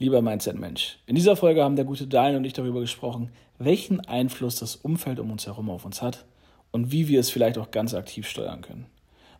[0.00, 4.56] Lieber Mindset-Mensch, in dieser Folge haben der gute Daniel und ich darüber gesprochen, welchen Einfluss
[4.56, 6.24] das Umfeld um uns herum auf uns hat
[6.70, 8.86] und wie wir es vielleicht auch ganz aktiv steuern können.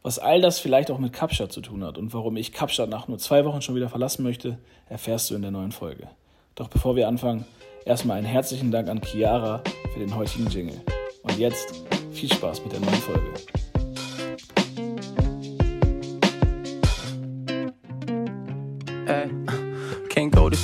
[0.03, 3.09] Was all das vielleicht auch mit Kapstadt zu tun hat und warum ich Kapstadt nach
[3.09, 4.59] nur zwei Wochen schon wieder verlassen möchte,
[4.91, 6.09] erfährst du in der neuen Folge.
[6.57, 7.47] Doch bevor wir anfangen,
[7.87, 9.63] erstmal einen herzlichen Dank an Chiara
[9.95, 10.83] für den heutigen Jingle.
[11.23, 11.83] Und jetzt
[12.13, 13.33] viel Spaß mit der neuen Folge.
[19.11, 19.60] To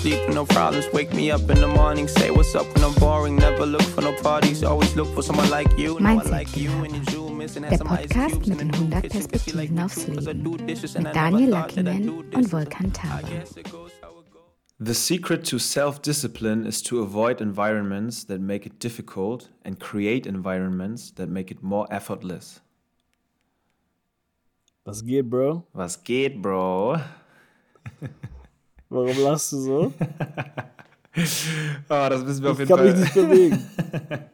[0.07, 0.87] sleep with no problems.
[0.93, 3.37] Wake me up in the morning, say what's up when I'm boring.
[3.37, 5.99] Never look for no parties, always look for someone like you.
[6.01, 10.07] No, I like you when you zoom in Der Podcast mit den 100 Perspektiven aufs
[10.07, 10.43] Leben.
[10.43, 13.45] Mit Daniel Luckyman und Volkan Thaler.
[14.79, 20.27] The secret to self discipline is to avoid environments that make it difficult and create
[20.27, 22.61] environments that make it more effortless.
[24.85, 25.65] Was geht, Bro?
[25.73, 27.01] Was geht, Bro?
[28.89, 29.93] Warum lachst du so?
[29.97, 31.19] oh,
[31.89, 32.93] das müssen wir auf Ich jeden kann Fall.
[32.93, 33.69] mich nicht bewegen.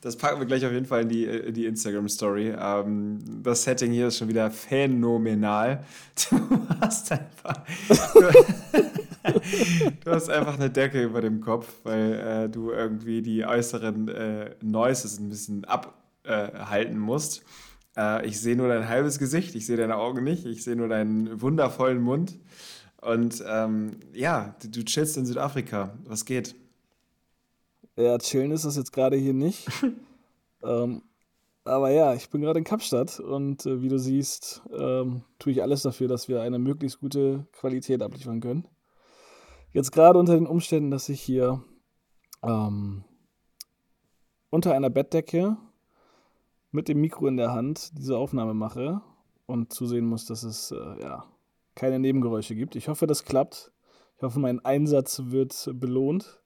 [0.00, 2.54] Das packen wir gleich auf jeden Fall in die, in die Instagram-Story.
[2.56, 5.84] Ähm, das Setting hier ist schon wieder phänomenal.
[6.30, 6.38] Du
[6.80, 7.64] hast einfach.
[10.04, 14.54] Du, hast einfach eine Decke über dem Kopf, weil äh, du irgendwie die äußeren äh,
[14.62, 17.42] Noises ein bisschen abhalten musst.
[17.96, 20.88] Äh, ich sehe nur dein halbes Gesicht, ich sehe deine Augen nicht, ich sehe nur
[20.88, 22.38] deinen wundervollen Mund.
[23.00, 25.94] Und ähm, ja, du, du chillst in Südafrika.
[26.04, 26.54] Was geht?
[27.96, 29.68] Ja, chillen ist das jetzt gerade hier nicht.
[30.62, 31.02] ähm,
[31.64, 35.62] aber ja, ich bin gerade in Kapstadt und äh, wie du siehst, ähm, tue ich
[35.62, 38.66] alles dafür, dass wir eine möglichst gute Qualität abliefern können.
[39.72, 41.62] Jetzt gerade unter den Umständen, dass ich hier
[42.42, 43.04] ähm,
[44.50, 45.56] unter einer Bettdecke
[46.70, 49.02] mit dem Mikro in der Hand diese Aufnahme mache
[49.46, 51.24] und zusehen muss, dass es äh, ja,
[51.78, 52.76] keine Nebengeräusche gibt.
[52.76, 53.72] Ich hoffe, das klappt.
[54.16, 56.40] Ich hoffe, mein Einsatz wird belohnt.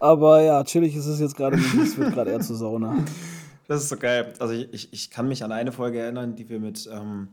[0.00, 1.74] Aber ja, chillig ist es jetzt gerade nicht.
[1.74, 2.96] Es wird gerade eher zur Sauna.
[3.68, 4.32] Das ist so geil.
[4.38, 7.28] Also ich, ich, ich kann mich an eine Folge erinnern, die wir mit ähm,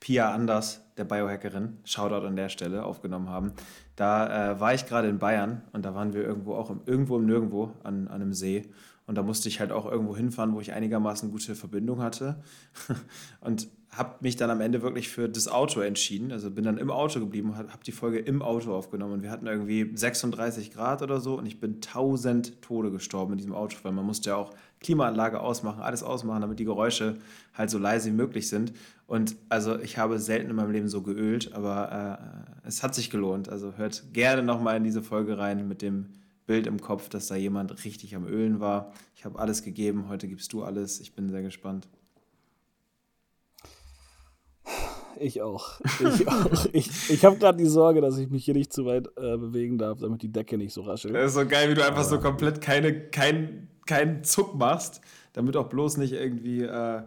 [0.00, 3.52] Pia Anders, der Biohackerin, Shoutout an der Stelle, aufgenommen haben.
[3.94, 7.18] Da äh, war ich gerade in Bayern und da waren wir irgendwo auch im, irgendwo
[7.18, 8.64] im Nirgendwo an, an einem See.
[9.06, 12.42] Und da musste ich halt auch irgendwo hinfahren, wo ich einigermaßen gute Verbindung hatte.
[13.40, 16.32] und habe mich dann am Ende wirklich für das Auto entschieden.
[16.32, 19.14] Also bin dann im Auto geblieben und habe die Folge im Auto aufgenommen.
[19.14, 23.38] Und wir hatten irgendwie 36 Grad oder so und ich bin tausend Tode gestorben in
[23.38, 27.16] diesem Auto, weil man musste ja auch Klimaanlage ausmachen, alles ausmachen, damit die Geräusche
[27.54, 28.72] halt so leise wie möglich sind.
[29.06, 33.10] Und also ich habe selten in meinem Leben so geölt, aber äh, es hat sich
[33.10, 33.48] gelohnt.
[33.48, 36.06] Also hört gerne nochmal in diese Folge rein mit dem
[36.46, 38.92] Bild im Kopf, dass da jemand richtig am Ölen war.
[39.14, 41.00] Ich habe alles gegeben, heute gibst du alles.
[41.00, 41.88] Ich bin sehr gespannt.
[45.20, 45.80] Ich auch.
[46.00, 46.66] Ich auch.
[46.72, 49.78] Ich, ich habe gerade die Sorge, dass ich mich hier nicht zu weit äh, bewegen
[49.78, 51.14] darf, damit die Decke nicht so raschelt.
[51.14, 55.00] Das ist so geil, wie du einfach so komplett keine, kein, keinen Zuck machst,
[55.32, 57.02] damit auch bloß nicht irgendwie äh,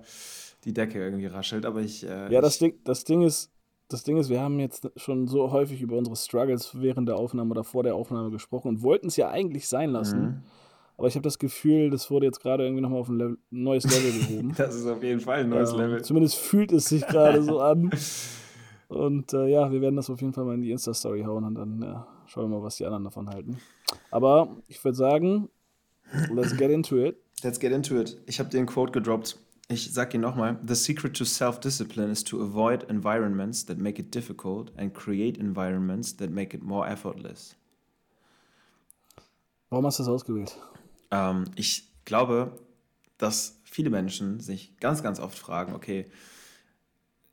[0.66, 1.66] die Decke irgendwie raschelt.
[1.66, 2.03] Aber ich.
[2.03, 3.51] Äh, Ja, das Ding, das Ding ist,
[3.90, 7.51] das Ding ist, wir haben jetzt schon so häufig über unsere Struggles während der Aufnahme
[7.51, 10.22] oder vor der Aufnahme gesprochen und wollten es ja eigentlich sein lassen.
[10.22, 10.44] Mhm.
[10.97, 13.84] Aber ich habe das Gefühl, das wurde jetzt gerade irgendwie nochmal auf ein Level, neues
[13.84, 14.53] Level gehoben.
[14.58, 16.03] Das ist auf jeden Fall ein neues Ähm, Level.
[16.03, 17.91] Zumindest fühlt es sich gerade so an.
[18.88, 21.56] Und äh, ja, wir werden das auf jeden Fall mal in die Insta-Story hauen und
[21.56, 23.58] dann ja, schauen wir mal, was die anderen davon halten.
[24.12, 25.50] Aber ich würde sagen,
[26.34, 27.18] let's get into it.
[27.44, 28.18] Let's get into it.
[28.28, 29.38] Ich habe den Quote gedroppt.
[29.68, 30.58] Ich sag ihn nochmal.
[30.66, 36.16] The secret to self-discipline is to avoid environments that make it difficult and create environments
[36.16, 37.58] that make it more effortless.
[39.69, 40.58] Warum hast du das ausgewählt?
[41.12, 42.59] Ähm, ich glaube,
[43.18, 46.06] dass viele Menschen sich ganz, ganz oft fragen, okay,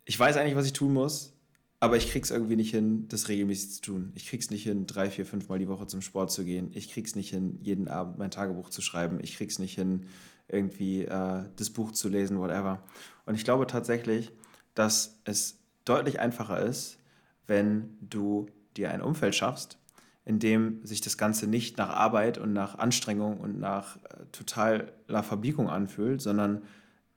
[0.04, 1.32] ich weiß eigentlich, was ich tun muss,
[1.80, 4.12] aber ich krieg's irgendwie nicht hin, das regelmäßig zu tun.
[4.14, 6.70] Ich krieg's nicht hin, drei, vier, fünf Mal die Woche zum Sport zu gehen.
[6.72, 9.18] Ich krieg's nicht hin, jeden Abend mein Tagebuch zu schreiben.
[9.22, 10.06] Ich krieg's nicht hin,
[10.48, 12.82] irgendwie äh, das Buch zu lesen, whatever.
[13.26, 14.32] Und ich glaube tatsächlich,
[14.74, 16.98] dass es deutlich einfacher ist,
[17.46, 18.46] wenn du
[18.76, 19.78] dir ein Umfeld schaffst,
[20.24, 25.22] in dem sich das Ganze nicht nach Arbeit und nach Anstrengung und nach äh, totaler
[25.22, 26.62] Verbiegung anfühlt, sondern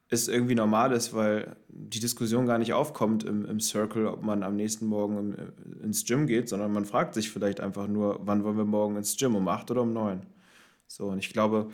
[0.10, 4.44] es irgendwie normal ist, weil die Diskussion gar nicht aufkommt im, im Circle, ob man
[4.44, 8.20] am nächsten Morgen im, äh, ins Gym geht, sondern man fragt sich vielleicht einfach nur,
[8.24, 10.22] wann wollen wir morgen ins Gym, um acht oder um neun?
[10.88, 11.70] So, und ich glaube,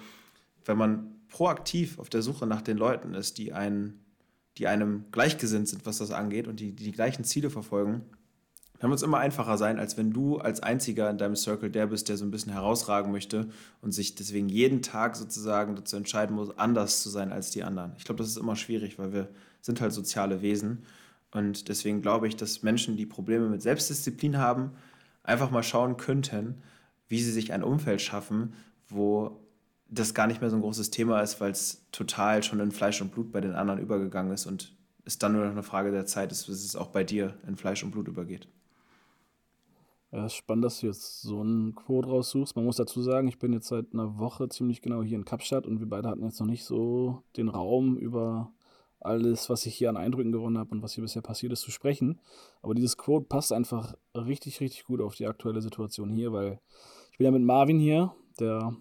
[0.66, 4.06] wenn man proaktiv auf der Suche nach den Leuten ist, die, einen,
[4.58, 8.02] die einem gleichgesinnt sind, was das angeht und die die, die gleichen Ziele verfolgen,
[8.84, 11.88] dann wird es immer einfacher sein, als wenn du als Einziger in deinem Circle der
[11.88, 13.48] bist, der so ein bisschen herausragen möchte
[13.80, 17.94] und sich deswegen jeden Tag sozusagen dazu entscheiden muss, anders zu sein als die anderen.
[17.98, 19.30] Ich glaube, das ist immer schwierig, weil wir
[19.62, 20.84] sind halt soziale Wesen
[21.32, 24.72] und deswegen glaube ich, dass Menschen, die Probleme mit Selbstdisziplin haben,
[25.24, 26.62] einfach mal schauen könnten,
[27.08, 28.54] wie sie sich ein Umfeld schaffen,
[28.90, 29.40] wo
[29.88, 33.02] das gar nicht mehr so ein großes Thema ist, weil es total schon in Fleisch
[33.02, 34.76] und Blut bei den anderen übergegangen ist und
[35.06, 37.56] es dann nur noch eine Frage der Zeit ist, bis es auch bei dir in
[37.56, 38.50] Fleisch und Blut übergeht.
[40.14, 42.56] Ja, ist spannend, dass du jetzt so einen Quote raussuchst.
[42.56, 45.66] Man muss dazu sagen, ich bin jetzt seit einer Woche ziemlich genau hier in Kapstadt
[45.66, 48.52] und wir beide hatten jetzt noch nicht so den Raum über
[49.00, 51.72] alles, was ich hier an Eindrücken gewonnen habe und was hier bisher passiert ist, zu
[51.72, 52.22] sprechen.
[52.62, 56.60] Aber dieses Quote passt einfach richtig, richtig gut auf die aktuelle Situation hier, weil
[57.12, 58.76] ich bin ja mit Marvin hier, der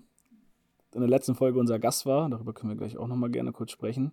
[0.92, 2.28] in der letzten Folge unser Gast war.
[2.28, 4.12] Darüber können wir gleich auch nochmal gerne kurz sprechen.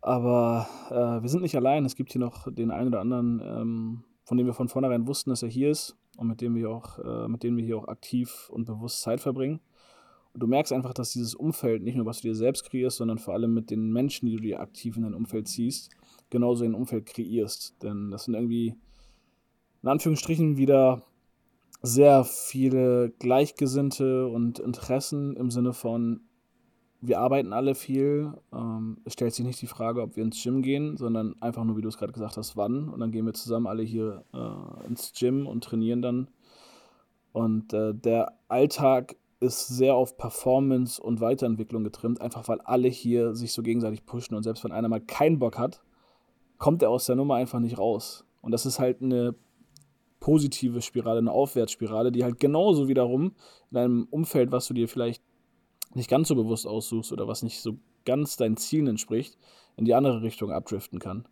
[0.00, 1.84] Aber äh, wir sind nicht allein.
[1.84, 5.30] Es gibt hier noch den einen oder anderen, ähm, von dem wir von vornherein wussten,
[5.30, 7.88] dass er hier ist und mit dem wir auch, äh, mit dem wir hier auch
[7.88, 9.58] aktiv und bewusst Zeit verbringen.
[10.32, 13.18] Und du merkst einfach, dass dieses Umfeld, nicht nur was du dir selbst kreierst, sondern
[13.18, 15.90] vor allem mit den Menschen, die du dir aktiv in dein Umfeld ziehst,
[16.30, 17.82] genauso ein Umfeld kreierst.
[17.82, 18.76] Denn das sind irgendwie
[19.82, 21.02] in Anführungsstrichen wieder
[21.82, 26.20] sehr viele Gleichgesinnte und Interessen im Sinne von,
[27.00, 28.34] wir arbeiten alle viel.
[28.52, 31.76] Ähm, es stellt sich nicht die Frage, ob wir ins Gym gehen, sondern einfach nur,
[31.76, 32.88] wie du es gerade gesagt hast, wann.
[32.88, 36.28] Und dann gehen wir zusammen alle hier äh, ins Gym und trainieren dann.
[37.32, 43.34] Und äh, der Alltag ist sehr auf Performance und Weiterentwicklung getrimmt, einfach weil alle hier
[43.34, 45.82] sich so gegenseitig pushen und selbst wenn einer mal keinen Bock hat,
[46.58, 48.26] kommt er aus der Nummer einfach nicht raus.
[48.42, 49.34] Und das ist halt eine
[50.18, 53.32] positive Spirale, eine Aufwärtsspirale, die halt genauso wiederum
[53.70, 55.22] in einem Umfeld, was du dir vielleicht
[55.94, 59.38] nicht ganz so bewusst aussuchst oder was nicht so ganz deinen Zielen entspricht,
[59.76, 61.26] in die andere Richtung abdriften kann.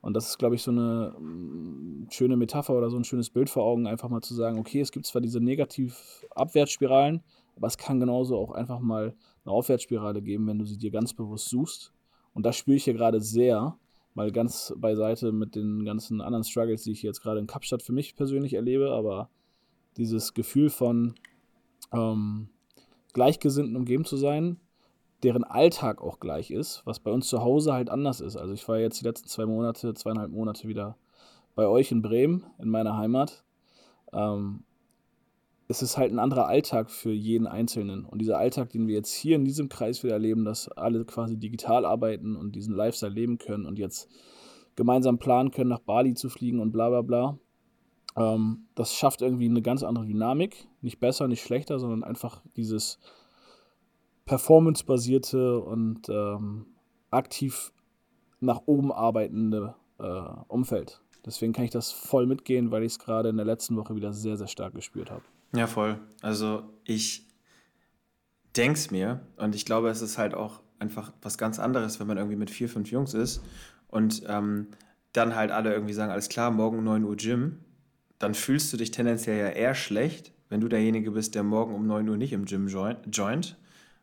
[0.00, 3.50] Und das ist, glaube ich, so eine mm, schöne Metapher oder so ein schönes Bild
[3.50, 7.22] vor Augen, einfach mal zu sagen, okay, es gibt zwar diese Negativ-Abwärtsspiralen,
[7.56, 11.14] aber es kann genauso auch einfach mal eine Aufwärtsspirale geben, wenn du sie dir ganz
[11.14, 11.92] bewusst suchst.
[12.34, 13.78] Und das spüre ich hier gerade sehr,
[14.14, 17.92] mal ganz beiseite mit den ganzen anderen Struggles, die ich jetzt gerade in Kapstadt für
[17.92, 19.28] mich persönlich erlebe, aber
[19.96, 21.14] dieses Gefühl von
[21.92, 22.48] ähm,
[23.16, 24.60] Gleichgesinnten umgeben zu sein,
[25.22, 28.36] deren Alltag auch gleich ist, was bei uns zu Hause halt anders ist.
[28.36, 30.98] Also ich war jetzt die letzten zwei Monate, zweieinhalb Monate wieder
[31.54, 33.42] bei euch in Bremen, in meiner Heimat.
[34.12, 34.64] Ähm,
[35.66, 38.04] es ist halt ein anderer Alltag für jeden Einzelnen.
[38.04, 41.38] Und dieser Alltag, den wir jetzt hier in diesem Kreis wieder erleben, dass alle quasi
[41.38, 44.10] digital arbeiten und diesen Lifestyle leben können und jetzt
[44.74, 47.38] gemeinsam planen können, nach Bali zu fliegen und bla bla bla,
[48.16, 50.66] ähm, das schafft irgendwie eine ganz andere Dynamik.
[50.80, 52.98] Nicht besser, nicht schlechter, sondern einfach dieses
[54.24, 56.66] performancebasierte und ähm,
[57.10, 57.72] aktiv
[58.40, 61.00] nach oben arbeitende äh, Umfeld.
[61.24, 64.12] Deswegen kann ich das voll mitgehen, weil ich es gerade in der letzten Woche wieder
[64.12, 65.22] sehr, sehr stark gespürt habe.
[65.54, 65.98] Ja, voll.
[66.22, 67.26] Also ich
[68.56, 72.06] denke es mir und ich glaube, es ist halt auch einfach was ganz anderes, wenn
[72.06, 73.42] man irgendwie mit vier, fünf Jungs ist
[73.88, 74.68] und ähm,
[75.12, 77.60] dann halt alle irgendwie sagen, alles klar, morgen 9 Uhr Gym,
[78.18, 81.86] dann fühlst du dich tendenziell ja eher schlecht, wenn du derjenige bist, der morgen um
[81.86, 83.56] 9 Uhr nicht im Gym joint,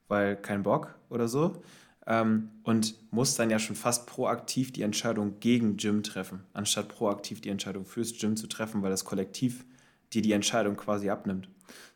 [0.08, 1.62] weil kein Bock oder so.
[2.06, 7.40] Ähm, und musst dann ja schon fast proaktiv die Entscheidung gegen Gym treffen, anstatt proaktiv
[7.40, 9.66] die Entscheidung fürs Gym zu treffen, weil das Kollektiv
[10.12, 11.48] dir die Entscheidung quasi abnimmt.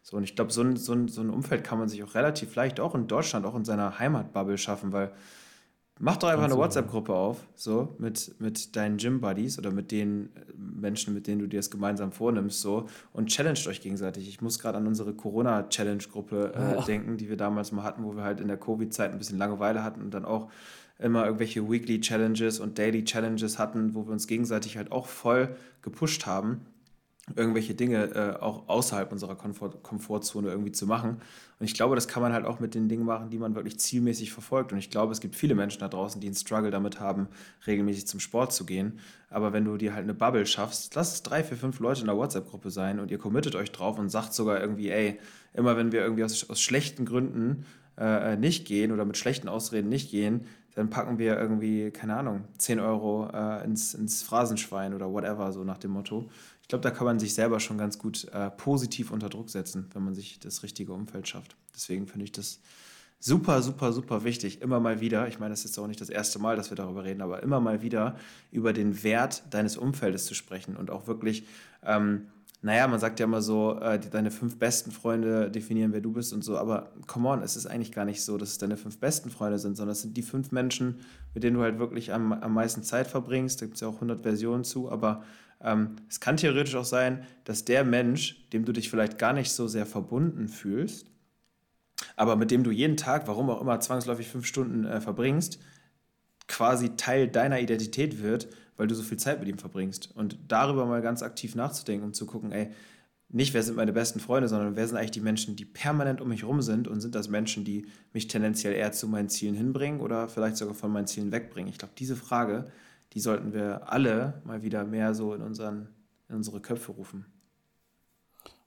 [0.02, 2.16] So, und ich glaube, so ein, so, ein, so ein Umfeld kann man sich auch
[2.16, 5.12] relativ leicht auch in Deutschland, auch in seiner Heimatbubble schaffen, weil
[6.00, 10.54] mach doch einfach eine WhatsApp-Gruppe auf, so, mit, mit deinen Gym-Buddies oder mit den äh,
[10.58, 14.28] Menschen, mit denen du dir das gemeinsam vornimmst, so, und challenged euch gegenseitig.
[14.28, 16.82] Ich muss gerade an unsere Corona-Challenge-Gruppe äh, ja.
[16.82, 19.84] denken, die wir damals mal hatten, wo wir halt in der Covid-Zeit ein bisschen Langeweile
[19.84, 20.50] hatten und dann auch
[21.00, 25.56] immer irgendwelche Weekly Challenges und Daily Challenges hatten, wo wir uns gegenseitig halt auch voll
[25.82, 26.66] gepusht haben
[27.36, 31.22] irgendwelche Dinge äh, auch außerhalb unserer Komfort Komfortzone irgendwie zu machen.
[31.60, 33.80] Und ich glaube, das kann man halt auch mit den Dingen machen, die man wirklich
[33.80, 34.72] zielmäßig verfolgt.
[34.72, 37.28] Und ich glaube, es gibt viele Menschen da draußen, die einen Struggle damit haben,
[37.66, 39.00] regelmäßig zum Sport zu gehen.
[39.30, 42.08] Aber wenn du dir halt eine Bubble schaffst, lass es drei, vier, fünf Leute in
[42.08, 45.20] der WhatsApp-Gruppe sein und ihr committet euch drauf und sagt sogar irgendwie, ey,
[45.54, 47.66] immer wenn wir irgendwie aus, aus schlechten Gründen
[47.98, 52.44] äh, nicht gehen oder mit schlechten Ausreden nicht gehen, dann packen wir irgendwie, keine Ahnung,
[52.60, 56.30] 10 Euro äh, ins, ins Phrasenschwein oder whatever, so nach dem Motto.
[56.68, 59.90] Ich glaube, da kann man sich selber schon ganz gut äh, positiv unter Druck setzen,
[59.94, 61.56] wenn man sich das richtige Umfeld schafft.
[61.74, 62.60] Deswegen finde ich das
[63.22, 66.40] super, super, super wichtig, immer mal wieder, ich meine, das ist auch nicht das erste
[66.40, 68.18] Mal, dass wir darüber reden, aber immer mal wieder
[68.52, 71.48] über den Wert deines Umfeldes zu sprechen und auch wirklich,
[71.86, 72.28] ähm,
[72.62, 76.34] naja, man sagt ja immer so, äh, deine fünf besten Freunde definieren, wer du bist
[76.34, 79.00] und so, aber come on, es ist eigentlich gar nicht so, dass es deine fünf
[79.00, 81.00] besten Freunde sind, sondern es sind die fünf Menschen,
[81.34, 83.62] mit denen du halt wirklich am, am meisten Zeit verbringst.
[83.62, 85.24] Da gibt es ja auch 100 Versionen zu, aber
[85.62, 89.52] ähm, es kann theoretisch auch sein, dass der Mensch, dem du dich vielleicht gar nicht
[89.52, 91.08] so sehr verbunden fühlst,
[92.16, 95.60] aber mit dem du jeden Tag, warum auch immer, zwangsläufig fünf Stunden äh, verbringst,
[96.48, 98.48] quasi Teil deiner Identität wird,
[98.78, 100.12] weil du so viel Zeit mit ihm verbringst.
[100.16, 102.70] Und darüber mal ganz aktiv nachzudenken, um zu gucken, ey,
[103.30, 106.30] nicht, wer sind meine besten Freunde, sondern wer sind eigentlich die Menschen, die permanent um
[106.30, 110.00] mich rum sind und sind das Menschen, die mich tendenziell eher zu meinen Zielen hinbringen
[110.00, 111.70] oder vielleicht sogar von meinen Zielen wegbringen?
[111.70, 112.72] Ich glaube, diese Frage,
[113.18, 115.90] die sollten wir alle mal wieder mehr so in, unseren,
[116.30, 117.26] in unsere Köpfe rufen.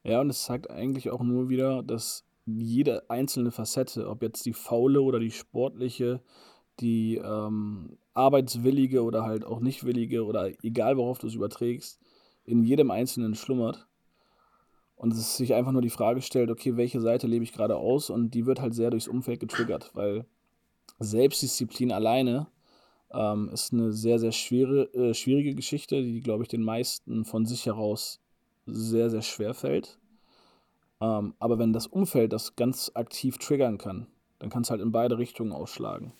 [0.02, 4.52] Ja, und es zeigt eigentlich auch nur wieder, dass jede einzelne Facette, ob jetzt die
[4.52, 6.20] faule oder die sportliche,
[6.80, 12.00] die ähm, arbeitswillige oder halt auch nicht willige oder egal worauf du es überträgst,
[12.44, 13.86] in jedem Einzelnen schlummert.
[14.96, 18.10] Und es sich einfach nur die Frage stellt, okay, welche Seite lebe ich gerade aus?
[18.10, 20.26] Und die wird halt sehr durchs Umfeld getriggert, weil
[20.98, 22.48] Selbstdisziplin alleine
[23.12, 27.46] ähm, ist eine sehr, sehr schwere, äh, schwierige Geschichte, die, glaube ich, den meisten von
[27.46, 28.20] sich heraus
[28.66, 29.98] sehr, sehr schwer fällt.
[31.00, 34.06] Ähm, aber wenn das Umfeld das ganz aktiv triggern kann,
[34.38, 36.12] dann kann es halt in beide Richtungen ausschlagen.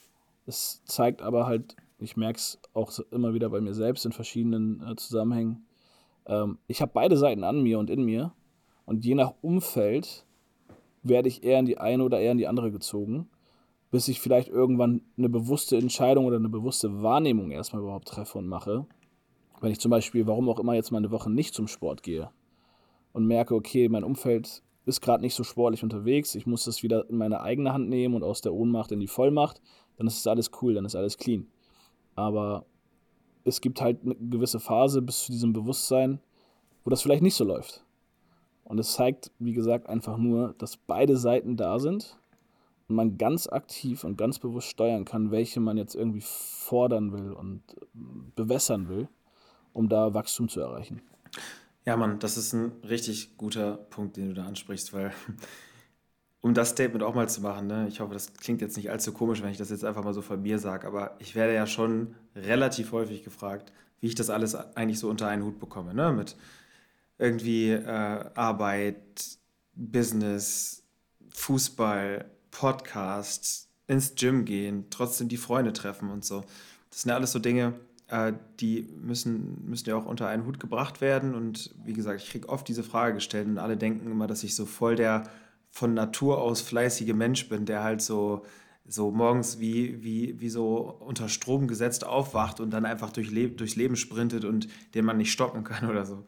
[0.46, 4.82] Es zeigt aber halt, ich merke es auch immer wieder bei mir selbst in verschiedenen
[4.86, 5.66] äh, Zusammenhängen,
[6.26, 8.32] ähm, ich habe beide Seiten an mir und in mir
[8.86, 10.24] und je nach Umfeld
[11.02, 13.28] werde ich eher in die eine oder eher in die andere gezogen,
[13.90, 18.46] bis ich vielleicht irgendwann eine bewusste Entscheidung oder eine bewusste Wahrnehmung erstmal überhaupt treffe und
[18.46, 18.86] mache.
[19.60, 22.30] Wenn ich zum Beispiel, warum auch immer jetzt mal eine Woche nicht zum Sport gehe
[23.12, 27.08] und merke, okay, mein Umfeld ist gerade nicht so sportlich unterwegs, ich muss das wieder
[27.10, 29.60] in meine eigene Hand nehmen und aus der Ohnmacht in die Vollmacht,
[29.96, 31.46] dann ist alles cool, dann ist alles clean.
[32.14, 32.64] Aber
[33.44, 36.20] es gibt halt eine gewisse Phase bis zu diesem Bewusstsein,
[36.84, 37.84] wo das vielleicht nicht so läuft.
[38.64, 42.19] Und es zeigt, wie gesagt, einfach nur, dass beide Seiten da sind
[42.90, 47.32] und man ganz aktiv und ganz bewusst steuern kann, welche man jetzt irgendwie fordern will
[47.32, 47.62] und
[48.34, 49.08] bewässern will,
[49.72, 51.00] um da Wachstum zu erreichen.
[51.86, 55.12] Ja, Mann, das ist ein richtig guter Punkt, den du da ansprichst, weil
[56.40, 59.12] um das Statement auch mal zu machen, ne, ich hoffe, das klingt jetzt nicht allzu
[59.12, 61.68] komisch, wenn ich das jetzt einfach mal so von mir sage, aber ich werde ja
[61.68, 66.12] schon relativ häufig gefragt, wie ich das alles eigentlich so unter einen Hut bekomme, ne,
[66.12, 66.36] mit
[67.18, 69.38] irgendwie äh, Arbeit,
[69.74, 70.82] Business,
[71.30, 76.44] Fußball, Podcast, ins Gym gehen, trotzdem die Freunde treffen und so.
[76.90, 77.74] Das sind ja alles so Dinge,
[78.10, 81.34] äh, die müssen, müssen ja auch unter einen Hut gebracht werden.
[81.34, 84.54] Und wie gesagt, ich kriege oft diese Frage gestellt und alle denken immer, dass ich
[84.54, 85.24] so voll der
[85.70, 88.44] von Natur aus fleißige Mensch bin, der halt so,
[88.86, 93.48] so morgens wie, wie, wie so unter Strom gesetzt aufwacht und dann einfach durch Le
[93.48, 96.24] durchs Leben sprintet und den man nicht stoppen kann oder so.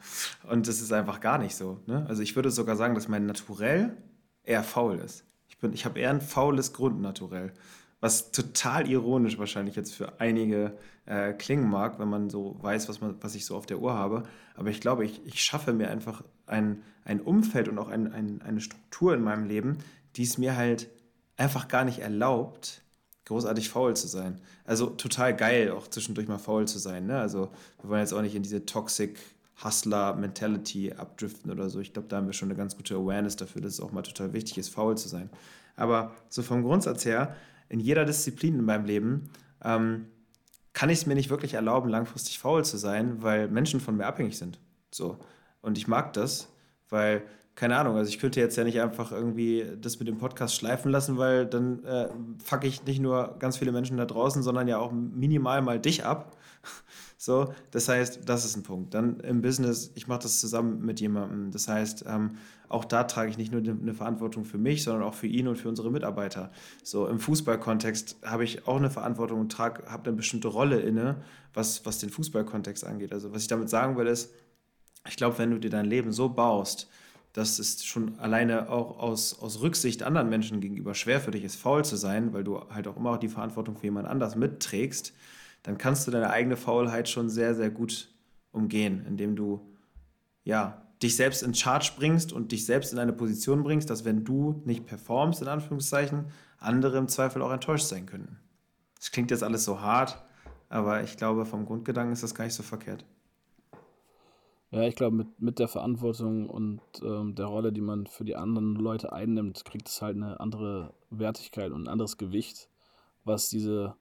[0.49, 1.81] Und das ist einfach gar nicht so.
[1.87, 2.07] Ne?
[2.09, 3.97] Also ich würde sogar sagen, dass mein Naturell
[4.45, 5.25] eher faul ist.
[5.63, 7.53] Ich, ich habe eher ein faules Grundnaturell
[8.03, 10.77] was total ironisch wahrscheinlich jetzt für einige
[11.07, 13.95] äh, klingen mag, wenn man so weiß, was, man, was ich so auf der Uhr
[13.95, 14.25] habe.
[14.57, 18.43] Aber ich glaube, ich, ich schaffe mir einfach ein, ein Umfeld und auch ein, ein,
[18.43, 19.79] eine Struktur in meinem Leben,
[20.17, 20.91] die es mir halt
[21.37, 22.83] einfach gar nicht erlaubt,
[23.27, 24.41] großartig faul zu sein.
[24.65, 27.07] Also total geil, auch zwischendurch mal faul zu sein.
[27.07, 27.21] Ne?
[27.21, 29.17] Also wir wollen jetzt auch nicht in diese Toxic
[29.63, 31.81] Hustler-Mentality abdriften oder so.
[31.81, 34.03] Ich glaube, da haben wir schon eine ganz gute Awareness dafür, dass es auch mal
[34.03, 35.31] total wichtig ist, faul zu sein.
[35.77, 37.35] Aber so vom Grundsatz her
[37.69, 39.31] in jeder Disziplin in meinem Leben
[39.65, 40.07] ähm,
[40.73, 44.07] kann ich es mir nicht wirklich erlauben, langfristig faul zu sein, weil Menschen von mir
[44.07, 44.59] abhängig sind.
[44.91, 45.19] So.
[45.61, 46.49] Und ich mag das,
[46.89, 47.23] weil,
[47.55, 50.91] keine Ahnung, also ich könnte jetzt ja nicht einfach irgendwie das mit dem Podcast schleifen
[50.91, 52.09] lassen, weil dann äh,
[52.43, 56.05] fuck ich nicht nur ganz viele Menschen da draußen, sondern ja auch minimal mal dich
[56.05, 56.37] ab.
[57.25, 58.95] So, das heißt, das ist ein Punkt.
[58.95, 61.53] Dann im Business, ich mache das zusammen mit jemandem.
[61.53, 62.33] Das heißt, ähm,
[62.69, 65.55] auch da trage ich nicht nur eine Verantwortung für mich, sondern auch für ihn und
[65.55, 66.51] für unsere Mitarbeiter.
[66.83, 71.23] So im Fußballkontext habe ich auch eine Verantwortung und habe eine bestimmte Rolle inne,
[71.55, 73.13] was, was den Fußballkontext angeht.
[73.13, 74.35] Also was ich damit sagen will, ist,
[75.09, 76.89] ich glaube, wenn du dir dein Leben so baust,
[77.35, 81.55] dass es schon alleine auch aus, aus Rücksicht anderen Menschen gegenüber schwer für dich ist,
[81.55, 85.13] faul zu sein, weil du halt auch immer die Verantwortung für jemand anders mitträgst,
[85.63, 88.13] dann kannst du deine eigene Faulheit schon sehr, sehr gut
[88.51, 89.73] umgehen, indem du
[90.45, 94.25] ja, dich selbst in Charge bringst und dich selbst in eine Position bringst, dass wenn
[94.25, 96.27] du nicht performst, in Anführungszeichen,
[96.59, 98.39] andere im Zweifel auch enttäuscht sein können.
[98.97, 100.23] Das klingt jetzt alles so hart,
[100.69, 103.05] aber ich glaube, vom Grundgedanken ist das gar nicht so verkehrt.
[104.71, 108.37] Ja, ich glaube, mit, mit der Verantwortung und ähm, der Rolle, die man für die
[108.37, 112.71] anderen Leute einnimmt, kriegt es halt eine andere Wertigkeit und ein anderes Gewicht,
[113.25, 113.97] was diese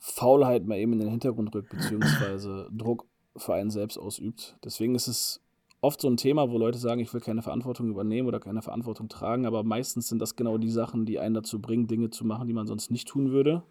[0.00, 4.56] Faulheit mal eben in den Hintergrund rückt, beziehungsweise Druck für einen selbst ausübt.
[4.64, 5.42] Deswegen ist es
[5.82, 9.08] oft so ein Thema, wo Leute sagen, ich will keine Verantwortung übernehmen oder keine Verantwortung
[9.08, 12.48] tragen, aber meistens sind das genau die Sachen, die einen dazu bringen, Dinge zu machen,
[12.48, 13.62] die man sonst nicht tun würde,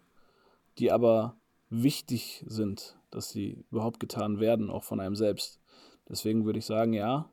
[0.78, 1.36] die aber
[1.68, 5.60] wichtig sind, dass sie überhaupt getan werden, auch von einem selbst.
[6.08, 7.30] Deswegen würde ich sagen, ja,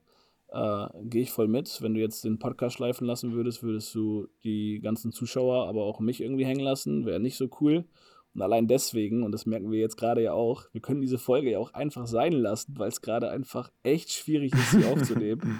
[0.49, 1.81] äh, gehe ich voll mit.
[1.81, 5.99] Wenn du jetzt den Podcast schleifen lassen würdest, würdest du die ganzen Zuschauer, aber auch
[5.99, 7.85] mich irgendwie hängen lassen, wäre nicht so cool.
[8.37, 11.49] Und allein deswegen, und das merken wir jetzt gerade ja auch, wir können diese Folge
[11.49, 15.57] ja auch einfach sein lassen, weil es gerade einfach echt schwierig ist, sie aufzunehmen.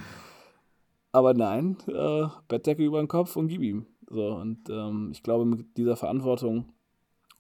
[1.12, 3.88] Aber nein, äh, Bettdecke über den Kopf und gib ihm.
[4.08, 6.72] So, und ähm, ich glaube, mit dieser Verantwortung,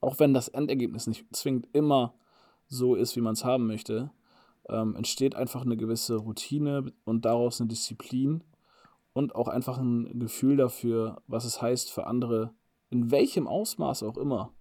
[0.02, 2.16] auch wenn das Endergebnis nicht zwingend immer
[2.66, 4.10] so ist, wie man es haben möchte,
[4.70, 8.44] ähm, entsteht einfach eine gewisse Routine und daraus eine Disziplin
[9.14, 12.56] und auch einfach ein Gefühl dafür, was es heißt für andere,
[12.90, 14.52] in welchem Ausmaß auch immer,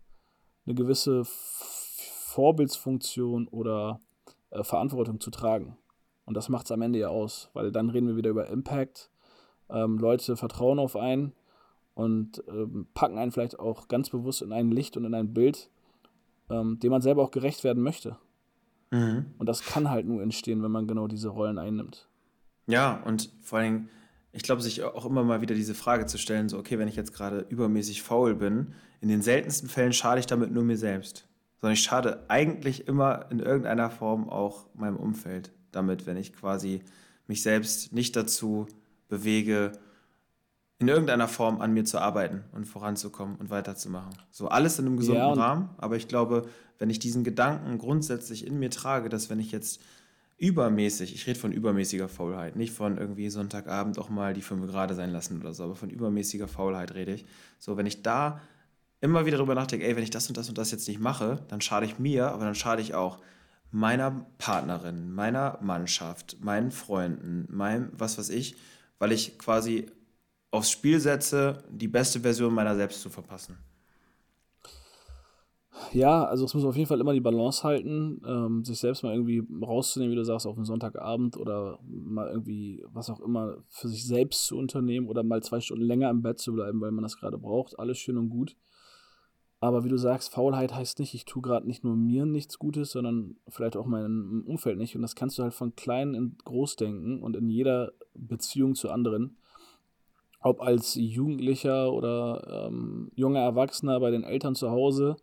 [0.67, 4.01] eine gewisse Vorbildsfunktion oder
[4.51, 5.77] äh, Verantwortung zu tragen.
[6.25, 9.11] Und das macht es am Ende ja aus, weil dann reden wir wieder über Impact.
[9.71, 11.33] Ähm, Leute vertrauen auf einen
[11.95, 15.71] und ähm, packen einen vielleicht auch ganz bewusst in ein Licht und in ein Bild,
[16.51, 18.17] ähm, dem man selber auch gerecht werden möchte.
[18.91, 19.35] Mhm.
[19.39, 22.09] Und das kann halt nur entstehen, wenn man genau diese Rollen einnimmt.
[22.67, 23.89] Ja, und vor allen Dingen,
[24.37, 26.97] ich glaube, sich auch immer mal wieder diese Frage zu stellen, so, okay, wenn ich
[26.97, 31.26] jetzt gerade übermäßig faul bin, in den seltensten Fällen schade ich damit nur mir selbst.
[31.59, 36.83] Sondern ich schade eigentlich immer in irgendeiner Form auch meinem Umfeld damit, wenn ich quasi
[37.26, 38.66] mich selbst nicht dazu
[39.09, 39.73] bewege,
[40.78, 44.12] in irgendeiner Form an mir zu arbeiten und voranzukommen und weiterzumachen.
[44.31, 46.47] So alles in einem gesunden ja, Rahmen, aber ich glaube,
[46.78, 49.81] wenn ich diesen Gedanken grundsätzlich in mir trage, dass wenn ich jetzt
[50.38, 54.95] übermäßig, ich rede von übermäßiger Faulheit, nicht von irgendwie Sonntagabend auch mal die fünf gerade
[54.95, 57.25] sein lassen oder so, aber von übermäßiger Faulheit rede ich.
[57.59, 58.40] So, wenn ich da
[59.00, 61.45] immer wieder darüber nachdenke, ey, wenn ich das und das und das jetzt nicht mache,
[61.49, 63.19] dann schade ich mir, aber dann schade ich auch
[63.71, 68.57] meiner Partnerin, meiner Mannschaft, meinen Freunden, meinem was weiß ich,
[68.99, 69.87] weil ich quasi
[70.50, 73.59] aufs Spiel setze, die beste Version meiner selbst zu verpassen.
[75.97, 79.15] Ja, also es muss auf jeden Fall immer die Balance halten, ähm, sich selbst mal
[79.15, 83.88] irgendwie rauszunehmen, wie du sagst, auf einen Sonntagabend oder mal irgendwie, was auch immer, für
[83.88, 87.03] sich selbst zu unternehmen oder mal zwei Stunden länger im Bett zu bleiben, weil man
[87.03, 87.79] das gerade braucht.
[87.79, 88.57] Alles schön und gut.
[89.59, 92.91] Aber wie du sagst, Faulheit heißt nicht, ich tue gerade nicht nur mir nichts Gutes,
[92.91, 94.97] sondern vielleicht auch meinem Umfeld nicht.
[94.97, 98.91] Und das kannst du halt von klein in groß denken und in jeder Beziehung zu
[98.91, 99.38] anderen.
[100.43, 105.17] Ob als Jugendlicher oder ähm, junger Erwachsener bei den Eltern zu Hause,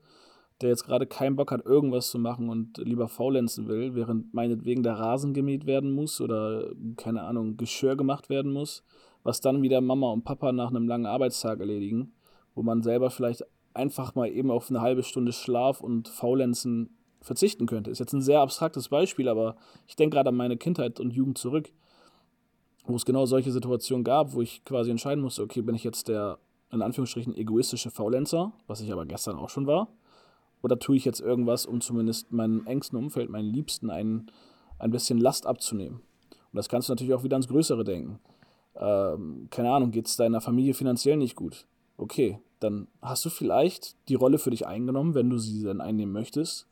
[0.62, 4.84] der jetzt gerade keinen Bock hat, irgendwas zu machen und lieber faulenzen will, während meinetwegen
[4.84, 8.84] der Rasen gemäht werden muss oder, keine Ahnung, Geschirr gemacht werden muss,
[9.24, 12.14] was dann wieder Mama und Papa nach einem langen Arbeitstag erledigen,
[12.56, 17.66] wo man selber vielleicht einfach mal eben auf eine halbe Stunde Schlaf und Faulenzen verzichten
[17.66, 17.90] könnte.
[17.90, 19.56] Ist jetzt ein sehr abstraktes Beispiel, aber
[19.88, 21.72] ich denke gerade an meine Kindheit und Jugend zurück,
[22.86, 26.10] wo es genau solche Situationen gab, wo ich quasi entscheiden musste, okay, bin ich jetzt
[26.10, 26.38] der
[26.72, 29.90] in Anführungsstrichen egoistische Faulenzer, was ich aber gestern auch schon war,
[30.64, 34.32] oder tue ich jetzt irgendwas, um zumindest meinem engsten Umfeld, meinen Liebsten, ein,
[34.80, 35.98] ein bisschen Last abzunehmen?
[36.32, 38.20] Und das kannst du natürlich auch wieder ans Größere denken.
[38.76, 41.68] Ähm, keine Ahnung, geht es deiner Familie finanziell nicht gut?
[41.98, 46.14] Okay, dann hast du vielleicht die Rolle für dich eingenommen, wenn du sie dann einnehmen
[46.14, 46.66] möchtest,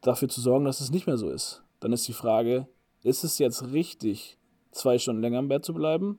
[0.00, 1.62] dafür zu sorgen, dass es nicht mehr so ist.
[1.80, 2.68] Dann ist die Frage,
[3.02, 4.38] ist es jetzt richtig,
[4.70, 6.18] zwei Stunden länger im Bett zu bleiben?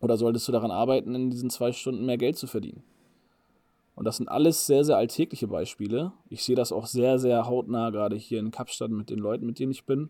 [0.00, 2.82] Oder solltest du daran arbeiten, in diesen zwei Stunden mehr Geld zu verdienen?
[4.00, 6.12] Und das sind alles sehr, sehr alltägliche Beispiele.
[6.30, 9.58] Ich sehe das auch sehr, sehr hautnah, gerade hier in Kapstadt mit den Leuten, mit
[9.58, 10.08] denen ich bin,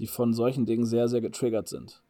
[0.00, 2.02] die von solchen Dingen sehr, sehr getriggert sind.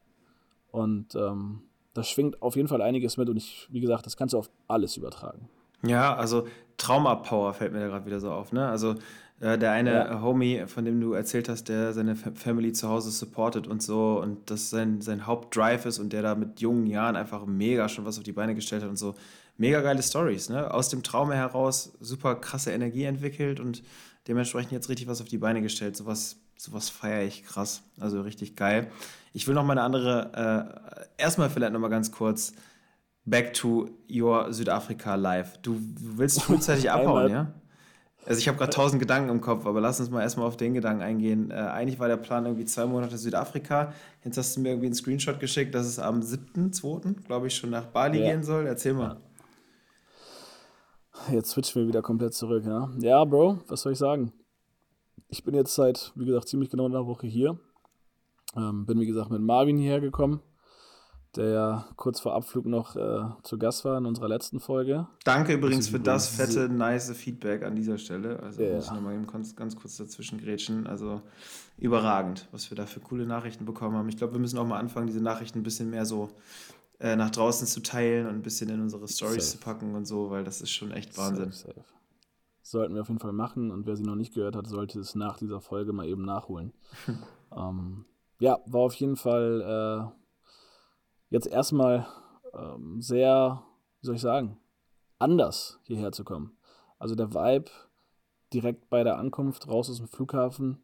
[0.70, 1.60] Und ähm,
[1.92, 4.48] das schwingt auf jeden Fall einiges mit und ich, wie gesagt, das kannst du auf
[4.66, 5.50] alles übertragen.
[5.82, 6.46] Ja, also
[6.78, 8.52] Trauma-Power fällt mir da gerade wieder so auf.
[8.52, 8.66] Ne?
[8.66, 8.94] Also
[9.40, 10.22] äh, der eine ja.
[10.22, 14.50] Homie, von dem du erzählt hast, der seine Family zu Hause supportet und so und
[14.50, 18.16] das sein, sein Hauptdrive ist und der da mit jungen Jahren einfach mega schon was
[18.16, 19.14] auf die Beine gestellt hat und so.
[19.56, 20.72] Mega geile Stories, ne?
[20.72, 23.82] Aus dem Trauma heraus super krasse Energie entwickelt und
[24.26, 25.96] dementsprechend jetzt richtig was auf die Beine gestellt.
[25.96, 27.82] Sowas, sowas feiere ich krass.
[28.00, 28.90] Also richtig geil.
[29.32, 32.52] Ich will noch mal eine andere, äh, erstmal vielleicht noch mal ganz kurz
[33.24, 35.58] back to your Südafrika Live.
[35.58, 37.52] Du, du willst frühzeitig abhauen, ja?
[38.26, 40.72] Also ich habe gerade tausend Gedanken im Kopf, aber lass uns mal erstmal auf den
[40.72, 41.50] Gedanken eingehen.
[41.50, 43.92] Äh, eigentlich war der Plan irgendwie zwei Monate Südafrika.
[44.24, 47.70] Jetzt hast du mir irgendwie einen Screenshot geschickt, dass es am 7.2., glaube ich, schon
[47.70, 48.30] nach Bali ja.
[48.30, 48.66] gehen soll.
[48.66, 49.18] Erzähl mal.
[51.30, 52.90] Jetzt switchen wir wieder komplett zurück, ja.
[52.98, 54.32] Ja, Bro, was soll ich sagen?
[55.28, 57.58] Ich bin jetzt seit, wie gesagt, ziemlich genau einer Woche hier.
[58.56, 60.40] Ähm, bin, wie gesagt, mit Marvin hierher gekommen,
[61.34, 65.08] der ja kurz vor Abflug noch äh, zu Gast war in unserer letzten Folge.
[65.24, 68.40] Danke übrigens für das fette, nice Feedback an dieser Stelle.
[68.40, 68.76] Also yeah.
[68.76, 70.86] muss ich nochmal ganz, ganz kurz dazwischen grätschen.
[70.86, 71.20] Also
[71.78, 74.08] überragend, was wir da für coole Nachrichten bekommen haben.
[74.08, 76.30] Ich glaube, wir müssen auch mal anfangen, diese Nachrichten ein bisschen mehr so
[77.00, 80.30] äh, nach draußen zu teilen und ein bisschen in unsere Stories zu packen und so,
[80.30, 81.52] weil das ist schon echt Wahnsinn.
[81.52, 81.84] Safe, safe.
[82.62, 85.14] Sollten wir auf jeden Fall machen und wer sie noch nicht gehört hat, sollte es
[85.14, 86.72] nach dieser Folge mal eben nachholen.
[87.56, 88.06] ähm,
[88.38, 90.14] ja, war auf jeden Fall äh,
[91.30, 92.06] jetzt erstmal
[92.54, 93.62] ähm, sehr,
[94.00, 94.58] wie soll ich sagen,
[95.18, 96.56] anders hierher zu kommen.
[96.98, 97.70] Also der Vibe
[98.52, 100.82] direkt bei der Ankunft raus aus dem Flughafen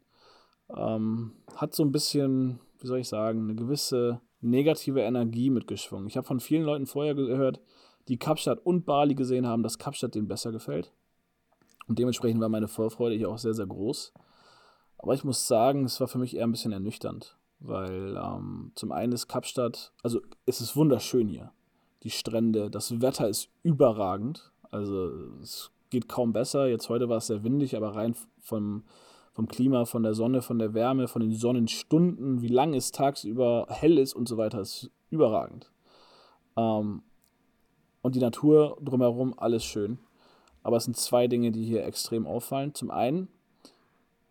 [0.69, 6.07] ähm, hat so ein bisschen, wie soll ich sagen, eine gewisse negative Energie mitgeschwungen.
[6.07, 7.61] Ich habe von vielen Leuten vorher gehört,
[8.07, 10.91] die Kapstadt und Bali gesehen haben, dass Kapstadt denen besser gefällt.
[11.87, 14.13] Und dementsprechend war meine Vorfreude hier auch sehr, sehr groß.
[14.97, 18.91] Aber ich muss sagen, es war für mich eher ein bisschen ernüchternd, weil ähm, zum
[18.91, 21.51] einen ist Kapstadt, also es ist wunderschön hier.
[22.03, 24.51] Die Strände, das Wetter ist überragend.
[24.69, 26.67] Also es geht kaum besser.
[26.67, 28.83] Jetzt heute war es sehr windig, aber rein vom,
[29.41, 33.65] vom Klima, von der Sonne, von der Wärme, von den Sonnenstunden, wie lang es tagsüber
[33.69, 35.71] hell ist und so weiter, ist überragend.
[36.55, 37.01] Ähm,
[38.03, 39.97] und die Natur drumherum, alles schön.
[40.61, 42.75] Aber es sind zwei Dinge, die hier extrem auffallen.
[42.75, 43.29] Zum einen,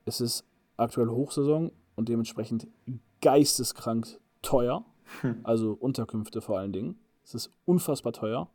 [0.04, 0.44] es ist
[0.76, 2.68] aktuell Hochsaison und dementsprechend
[3.20, 4.84] geisteskrank teuer.
[5.22, 5.40] Hm.
[5.42, 7.00] Also Unterkünfte vor allen Dingen.
[7.24, 8.48] Es ist unfassbar teuer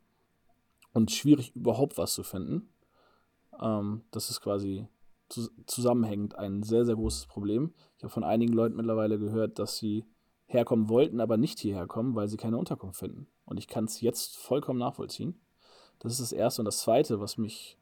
[0.94, 2.70] und schwierig überhaupt was zu finden.
[3.60, 4.88] Ähm, das ist quasi
[5.66, 7.74] zusammenhängend ein sehr, sehr großes Problem.
[7.96, 10.04] Ich habe von einigen Leuten mittlerweile gehört, dass sie
[10.46, 13.26] herkommen wollten, aber nicht hierher kommen, weil sie keine Unterkunft finden.
[13.44, 15.40] Und ich kann es jetzt vollkommen nachvollziehen.
[15.98, 16.62] Das ist das Erste.
[16.62, 17.78] Und das Zweite, was mich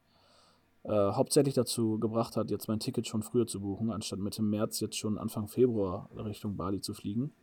[0.83, 4.79] äh, hauptsächlich dazu gebracht hat, jetzt mein Ticket schon früher zu buchen, anstatt Mitte März
[4.79, 7.33] jetzt schon Anfang Februar Richtung Bali zu fliegen,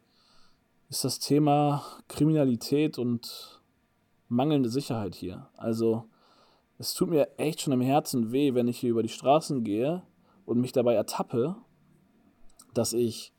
[0.88, 3.60] ist das Thema Kriminalität und
[4.28, 5.48] mangelnde Sicherheit hier.
[5.56, 6.04] Also
[6.82, 10.02] es tut mir echt schon im Herzen weh, wenn ich hier über die Straßen gehe
[10.44, 11.54] und mich dabei ertappe,
[12.74, 13.32] dass ich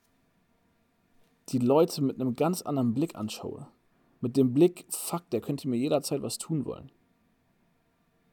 [1.49, 3.67] die Leute mit einem ganz anderen Blick anschaue.
[4.21, 6.89] Mit dem Blick, fuck, der könnte mir jederzeit was tun wollen.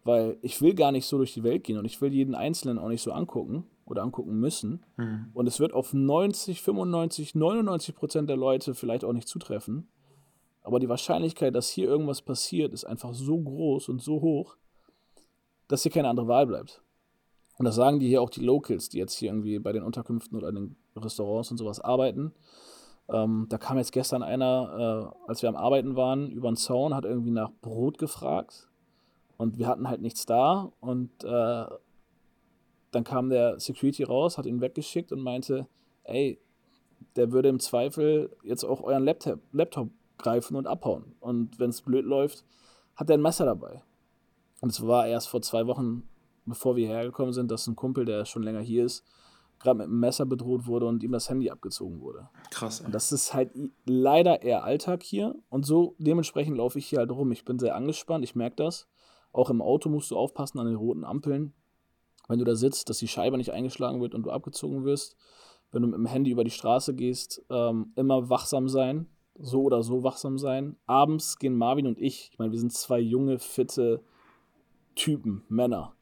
[0.05, 2.79] Weil ich will gar nicht so durch die Welt gehen und ich will jeden Einzelnen
[2.79, 4.85] auch nicht so angucken oder angucken müssen.
[4.97, 5.31] Mhm.
[5.35, 9.89] Und es wird auf 90, 95, 99 Prozent der Leute vielleicht auch nicht zutreffen.
[10.63, 14.57] Aber die Wahrscheinlichkeit, dass hier irgendwas passiert, ist einfach so groß und so hoch,
[15.71, 16.83] dass hier keine andere Wahl bleibt.
[17.57, 20.37] Und das sagen die hier auch die Locals, die jetzt hier irgendwie bei den Unterkünften
[20.37, 22.33] oder in den Restaurants und sowas arbeiten.
[23.09, 26.95] Ähm, da kam jetzt gestern einer, äh, als wir am Arbeiten waren, über den Zaun,
[26.95, 28.69] hat irgendwie nach Brot gefragt.
[29.37, 30.73] Und wir hatten halt nichts da.
[30.81, 31.65] Und äh,
[32.91, 35.69] dann kam der Security raus, hat ihn weggeschickt und meinte,
[36.05, 36.41] ey,
[37.15, 41.15] der würde im Zweifel jetzt auch euren Laptop, Laptop greifen und abhauen.
[41.21, 42.45] Und wenn es blöd läuft,
[42.97, 43.83] hat er ein Messer dabei.
[44.61, 46.09] Und es war erst vor zwei Wochen,
[46.45, 49.05] bevor wir hergekommen sind, dass ein Kumpel, der schon länger hier ist,
[49.59, 52.29] gerade mit einem Messer bedroht wurde und ihm das Handy abgezogen wurde.
[52.51, 52.81] Krass.
[52.81, 52.87] Ey.
[52.87, 53.53] Und das ist halt
[53.85, 55.35] leider eher Alltag hier.
[55.49, 57.31] Und so dementsprechend laufe ich hier halt rum.
[57.31, 58.89] Ich bin sehr angespannt, ich merke das.
[59.33, 61.53] Auch im Auto musst du aufpassen an den roten Ampeln.
[62.27, 65.17] Wenn du da sitzt, dass die Scheibe nicht eingeschlagen wird und du abgezogen wirst.
[65.73, 69.07] Wenn du mit dem Handy über die Straße gehst, ähm, immer wachsam sein.
[69.39, 70.77] So oder so wachsam sein.
[70.87, 74.03] Abends gehen Marvin und ich, ich meine, wir sind zwei junge, fitte
[75.01, 75.95] Typen, Männer.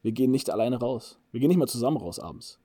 [0.00, 1.18] Wir gehen nicht alleine raus.
[1.32, 2.58] Wir gehen nicht mal zusammen raus abends.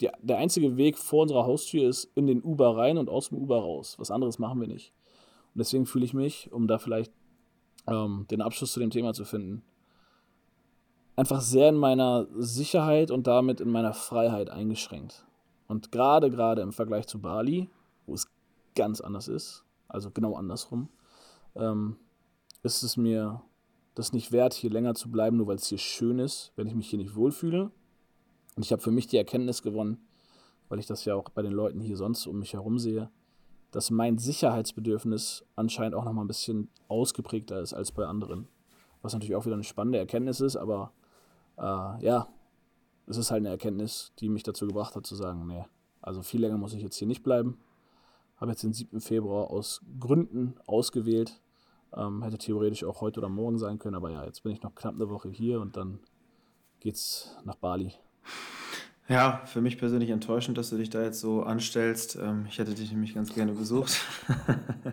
[0.00, 3.38] Die, der einzige Weg vor unserer Haustür ist in den Uber rein und aus dem
[3.38, 3.96] Uber raus.
[3.98, 4.92] Was anderes machen wir nicht.
[5.52, 7.12] Und deswegen fühle ich mich, um da vielleicht
[7.88, 9.64] ähm, den Abschluss zu dem Thema zu finden,
[11.16, 15.26] einfach sehr in meiner Sicherheit und damit in meiner Freiheit eingeschränkt.
[15.66, 17.68] Und gerade, gerade im Vergleich zu Bali,
[18.06, 18.30] wo es
[18.76, 20.88] ganz anders ist, also genau andersrum,
[21.56, 21.96] ähm,
[22.62, 23.42] ist es mir
[23.94, 26.74] das nicht wert, hier länger zu bleiben, nur weil es hier schön ist, wenn ich
[26.74, 27.70] mich hier nicht wohlfühle.
[28.56, 30.06] Und ich habe für mich die Erkenntnis gewonnen,
[30.68, 33.10] weil ich das ja auch bei den Leuten hier sonst um mich herum sehe,
[33.70, 38.48] dass mein Sicherheitsbedürfnis anscheinend auch noch mal ein bisschen ausgeprägter ist als bei anderen.
[39.02, 40.92] Was natürlich auch wieder eine spannende Erkenntnis ist, aber
[41.56, 42.28] äh, ja,
[43.06, 45.64] es ist halt eine Erkenntnis, die mich dazu gebracht hat zu sagen, nee,
[46.00, 47.58] also viel länger muss ich jetzt hier nicht bleiben.
[48.36, 49.00] Habe jetzt den 7.
[49.00, 51.40] Februar aus Gründen ausgewählt,
[51.96, 54.74] ähm, hätte theoretisch auch heute oder morgen sein können, aber ja, jetzt bin ich noch
[54.74, 56.00] knapp eine Woche hier und dann
[56.80, 57.92] geht's nach Bali.
[59.08, 62.16] Ja, für mich persönlich enttäuschend, dass du dich da jetzt so anstellst.
[62.16, 64.00] Ähm, ich hätte dich nämlich ganz gerne besucht.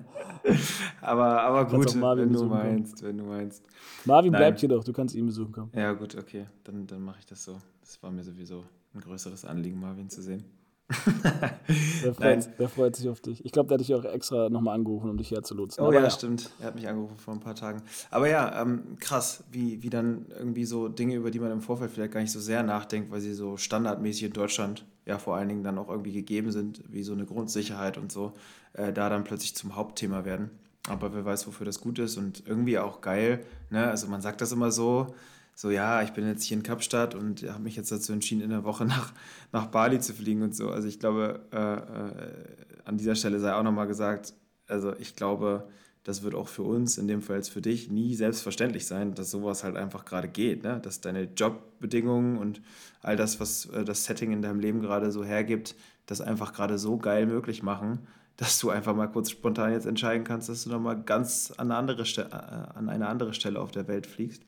[1.01, 3.07] aber, aber gut, wenn du meinst, kommen.
[3.07, 3.63] wenn du meinst.
[4.03, 4.39] Marvin Nein.
[4.39, 5.71] bleibt hier doch, du kannst ihn besuchen kommen.
[5.73, 7.57] Ja, gut, okay, dann, dann mache ich das so.
[7.79, 10.43] Das war mir sowieso ein größeres Anliegen, Marvin zu sehen
[12.03, 13.43] der, freut, der, freut, sich auf dich.
[13.45, 15.83] Ich glaube, der hat dich auch extra nochmal angerufen, um dich herzulotsen.
[15.83, 16.49] Oh Aber ja, ja, stimmt.
[16.59, 17.81] Er hat mich angerufen vor ein paar Tagen.
[18.09, 21.91] Aber ja, ähm, krass, wie, wie dann irgendwie so Dinge, über die man im Vorfeld
[21.91, 25.49] vielleicht gar nicht so sehr nachdenkt, weil sie so standardmäßig in Deutschland ja vor allen
[25.49, 28.33] Dingen dann auch irgendwie gegeben sind, wie so eine Grundsicherheit und so,
[28.73, 30.51] äh, da dann plötzlich zum Hauptthema werden.
[30.89, 33.45] Aber wer weiß, wofür das gut ist und irgendwie auch geil.
[33.69, 33.87] Ne?
[33.87, 35.13] Also man sagt das immer so,
[35.61, 38.49] so, ja, ich bin jetzt hier in Kapstadt und habe mich jetzt dazu entschieden, in
[38.49, 39.13] der Woche nach,
[39.51, 40.71] nach Bali zu fliegen und so.
[40.71, 44.33] Also ich glaube, äh, äh, an dieser Stelle sei auch nochmal gesagt,
[44.65, 45.67] also ich glaube,
[46.03, 49.29] das wird auch für uns, in dem Fall jetzt für dich, nie selbstverständlich sein, dass
[49.29, 50.63] sowas halt einfach gerade geht.
[50.63, 50.79] Ne?
[50.81, 52.59] Dass deine Jobbedingungen und
[53.03, 55.75] all das, was äh, das Setting in deinem Leben gerade so hergibt,
[56.07, 60.23] das einfach gerade so geil möglich machen, dass du einfach mal kurz spontan jetzt entscheiden
[60.23, 63.69] kannst, dass du nochmal ganz an eine andere, Ste äh, an eine andere Stelle auf
[63.69, 64.41] der Welt fliegst.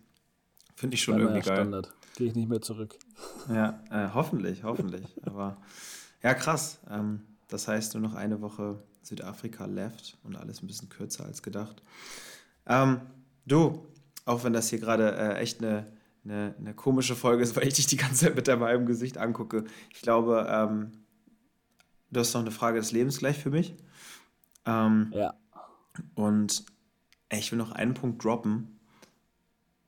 [0.83, 1.55] Finde ich schon irgendwie geil.
[1.55, 1.93] Standard.
[2.17, 2.99] Gehe ich nicht mehr zurück.
[3.47, 5.05] Ja, äh, hoffentlich, hoffentlich.
[5.25, 5.55] Aber
[6.21, 6.79] ja, krass.
[6.89, 11.41] Ähm, das heißt, nur noch eine Woche Südafrika left und alles ein bisschen kürzer als
[11.41, 11.81] gedacht.
[12.65, 12.99] Ähm,
[13.45, 13.87] du,
[14.25, 15.87] auch wenn das hier gerade äh, echt eine,
[16.25, 19.63] eine, eine, komische Folge ist, weil ich dich die ganze Zeit mit deinem Gesicht angucke,
[19.89, 20.91] ich glaube, ähm,
[22.11, 23.73] du hast noch eine Frage des Lebens gleich für mich.
[24.65, 25.33] Ähm, ja.
[26.13, 26.65] Und
[27.31, 28.81] ich will noch einen Punkt droppen.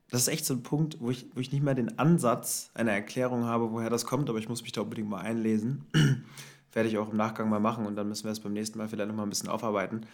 [0.09, 2.91] Das ist echt so ein Punkt, wo ich, wo ich nicht mehr den Ansatz einer
[2.91, 5.85] Erklärung habe, woher das kommt, aber ich muss mich da unbedingt mal einlesen.
[6.73, 8.87] Werde ich auch im Nachgang mal machen und dann müssen wir es beim nächsten Mal
[8.87, 10.05] vielleicht nochmal ein bisschen aufarbeiten.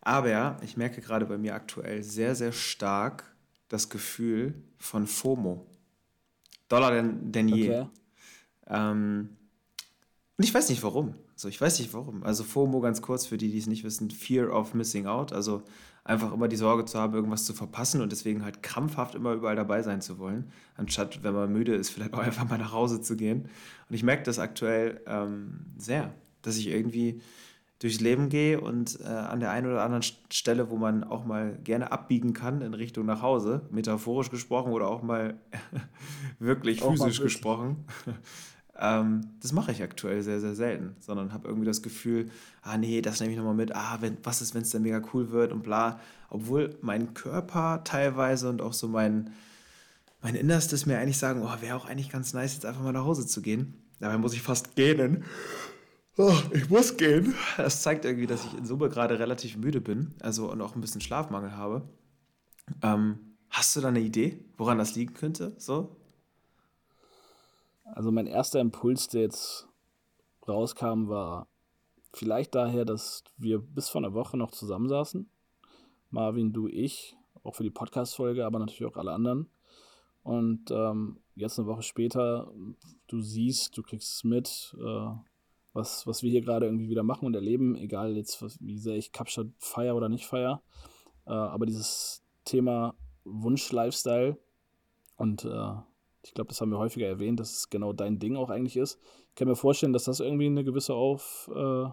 [0.00, 3.34] Aber ich merke gerade bei mir aktuell sehr, sehr stark
[3.68, 5.66] das Gefühl von FOMO.
[6.68, 7.70] Dollar denn, denn je.
[7.70, 7.88] Okay.
[8.68, 9.30] Ähm,
[10.36, 11.14] und ich weiß nicht warum.
[11.34, 12.22] Also ich weiß nicht warum.
[12.22, 15.32] Also FOMO ganz kurz für die, die es nicht wissen, Fear of Missing Out.
[15.32, 15.62] Also
[16.04, 19.56] einfach immer die Sorge zu haben, irgendwas zu verpassen und deswegen halt krampfhaft immer überall
[19.56, 23.00] dabei sein zu wollen, anstatt, wenn man müde ist, vielleicht auch einfach mal nach Hause
[23.00, 23.48] zu gehen.
[23.88, 26.12] Und ich merke das aktuell ähm, sehr,
[26.42, 27.20] dass ich irgendwie
[27.78, 31.58] durchs Leben gehe und äh, an der einen oder anderen Stelle, wo man auch mal
[31.64, 35.40] gerne abbiegen kann in Richtung nach Hause, metaphorisch gesprochen oder auch mal
[36.38, 37.84] wirklich auch physisch mal gesprochen,
[38.82, 42.28] ähm, das mache ich aktuell sehr, sehr selten, sondern habe irgendwie das Gefühl,
[42.62, 45.00] ah nee, das nehme ich nochmal mit, ah, wenn, was ist, wenn es dann mega
[45.14, 46.00] cool wird und bla.
[46.30, 49.30] Obwohl mein Körper teilweise und auch so mein,
[50.20, 53.04] mein Innerstes mir eigentlich sagen, oh, wäre auch eigentlich ganz nice, jetzt einfach mal nach
[53.04, 53.74] Hause zu gehen.
[54.00, 55.22] Dabei muss ich fast gähnen.
[56.16, 57.34] Oh, ich muss gehen.
[57.56, 60.80] Das zeigt irgendwie, dass ich in Summe gerade relativ müde bin, also und auch ein
[60.80, 61.88] bisschen Schlafmangel habe.
[62.82, 63.18] Ähm,
[63.48, 65.54] hast du da eine Idee, woran das liegen könnte?
[65.56, 66.01] So?
[67.84, 69.68] Also mein erster Impuls, der jetzt
[70.46, 71.48] rauskam, war
[72.12, 75.28] vielleicht daher, dass wir bis vor einer Woche noch zusammensaßen.
[76.10, 79.48] Marvin, du, ich, auch für die Podcast-Folge, aber natürlich auch alle anderen.
[80.22, 82.52] Und ähm, jetzt eine Woche später,
[83.08, 85.10] du siehst, du kriegst es mit, äh,
[85.72, 88.96] was, was wir hier gerade irgendwie wieder machen und erleben, egal jetzt, was, wie sehr
[88.96, 90.62] ich Kapstadt feier oder nicht feier.
[91.26, 94.36] Äh, aber dieses Thema Wunsch-Lifestyle
[95.16, 95.74] und äh,
[96.24, 98.98] ich glaube, das haben wir häufiger erwähnt, dass es genau dein Ding auch eigentlich ist.
[99.30, 101.86] Ich kann mir vorstellen, dass das irgendwie eine gewisse, auf, äh,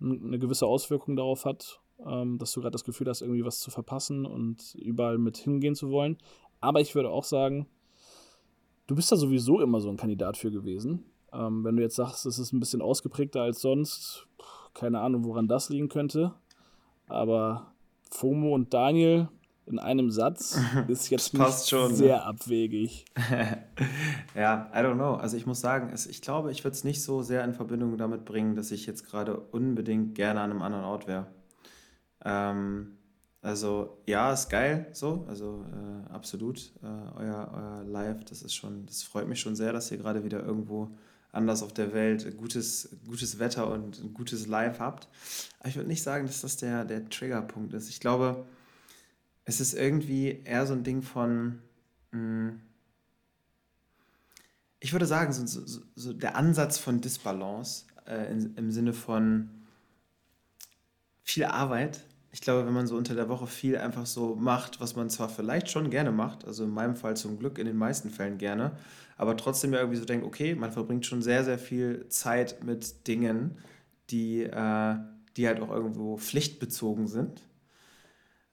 [0.00, 3.70] eine gewisse Auswirkung darauf hat, ähm, dass du gerade das Gefühl hast, irgendwie was zu
[3.70, 6.18] verpassen und überall mit hingehen zu wollen.
[6.60, 7.66] Aber ich würde auch sagen,
[8.86, 11.04] du bist da sowieso immer so ein Kandidat für gewesen.
[11.32, 14.26] Ähm, wenn du jetzt sagst, es ist ein bisschen ausgeprägter als sonst,
[14.74, 16.34] keine Ahnung, woran das liegen könnte.
[17.06, 17.72] Aber
[18.10, 19.28] FOMO und Daniel,
[19.66, 21.96] in einem Satz ist jetzt passt schon, ne?
[21.96, 22.24] sehr ne?
[22.24, 23.04] abwegig.
[24.34, 25.14] ja, I don't know.
[25.14, 27.96] Also ich muss sagen, es, ich glaube, ich würde es nicht so sehr in Verbindung
[27.96, 31.26] damit bringen, dass ich jetzt gerade unbedingt gerne an einem anderen Ort wäre.
[32.24, 32.98] Ähm,
[33.40, 36.72] also ja, ist geil so, also äh, absolut.
[36.82, 36.86] Äh,
[37.18, 40.44] euer, euer Live, das ist schon, das freut mich schon sehr, dass ihr gerade wieder
[40.44, 40.90] irgendwo
[41.32, 45.08] anders auf der Welt gutes, gutes Wetter und ein gutes Live habt.
[45.58, 47.88] Aber ich würde nicht sagen, dass das der, der Triggerpunkt ist.
[47.88, 48.44] Ich glaube,
[49.44, 51.58] es ist irgendwie eher so ein Ding von,
[52.12, 52.60] mh, hm,
[54.80, 59.48] ich würde sagen, so, so, so, der Ansatz von Disbalance äh, in, im Sinne von
[61.22, 62.04] viel Arbeit.
[62.32, 65.28] Ich glaube, wenn man so unter der Woche viel einfach so macht, was man zwar
[65.28, 68.72] vielleicht schon gerne macht, also in meinem Fall zum Glück in den meisten Fällen gerne,
[69.16, 73.58] aber trotzdem irgendwie so denkt, okay, man verbringt schon sehr, sehr viel Zeit mit Dingen,
[74.10, 74.96] die, äh,
[75.36, 77.42] die halt auch irgendwo pflichtbezogen sind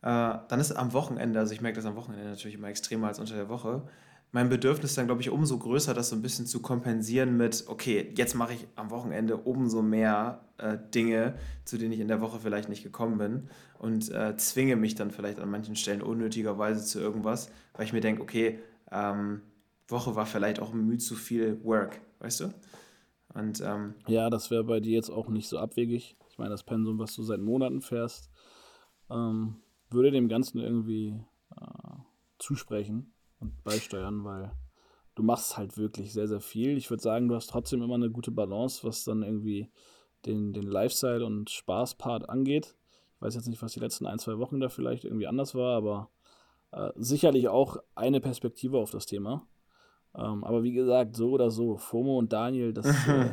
[0.02, 3.36] dann ist am Wochenende, also ich merke das am Wochenende natürlich immer extremer als unter
[3.36, 3.84] der Woche,
[4.32, 8.14] mein Bedürfnis dann, glaube ich, umso größer, das so ein bisschen zu kompensieren mit, okay,
[8.16, 11.36] jetzt mache ich am Wochenende umso mehr äh, Dinge,
[11.66, 15.10] zu denen ich in der Woche vielleicht nicht gekommen bin und äh, zwinge mich dann
[15.10, 18.60] vielleicht an manchen Stellen unnötigerweise zu irgendwas, weil ich mir denke, okay,
[18.92, 19.42] ähm,
[19.88, 22.54] Woche war vielleicht auch müde zu viel Work, weißt du?
[23.34, 26.16] Und, ähm, ja, das wäre bei dir jetzt auch nicht so abwegig.
[26.30, 28.30] Ich meine, das Pensum, was du seit Monaten fährst,
[29.10, 29.56] ähm,
[29.92, 31.20] würde dem Ganzen irgendwie
[31.56, 31.96] äh,
[32.38, 34.52] zusprechen und beisteuern, weil
[35.16, 36.78] du machst halt wirklich sehr, sehr viel.
[36.78, 39.70] Ich würde sagen, du hast trotzdem immer eine gute Balance, was dann irgendwie
[40.26, 42.76] den, den Lifestyle- und Spaß-Part angeht.
[43.16, 45.76] Ich weiß jetzt nicht, was die letzten ein, zwei Wochen da vielleicht irgendwie anders war,
[45.76, 46.10] aber
[46.72, 49.48] äh, sicherlich auch eine Perspektive auf das Thema.
[50.16, 53.30] Ähm, aber wie gesagt, so oder so, FOMO und Daniel, das, äh,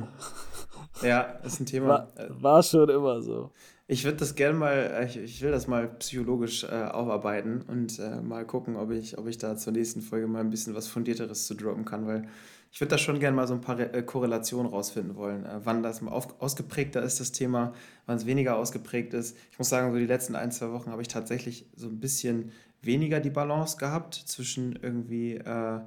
[1.02, 1.88] Ja, ist ein Thema.
[1.88, 3.50] War, war schon immer so.
[3.88, 8.20] Ich würde das gerne mal, ich, ich, will das mal psychologisch äh, aufarbeiten und äh,
[8.20, 11.46] mal gucken, ob ich, ob ich da zur nächsten Folge mal ein bisschen was Fundierteres
[11.46, 12.28] zu droppen kann, weil
[12.72, 15.60] ich würde da schon gerne mal so ein paar Re äh, Korrelationen rausfinden wollen, äh,
[15.62, 17.72] wann das mal auf, ausgeprägter ist, das Thema,
[18.06, 19.36] wann es weniger ausgeprägt ist.
[19.52, 22.50] Ich muss sagen, so die letzten ein, zwei Wochen habe ich tatsächlich so ein bisschen
[22.82, 25.80] weniger die Balance gehabt zwischen irgendwie äh,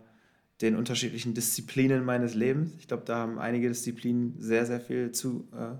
[0.62, 2.72] den unterschiedlichen Disziplinen meines Lebens.
[2.80, 5.76] Ich glaube, da haben einige Disziplinen sehr, sehr viel zu, äh,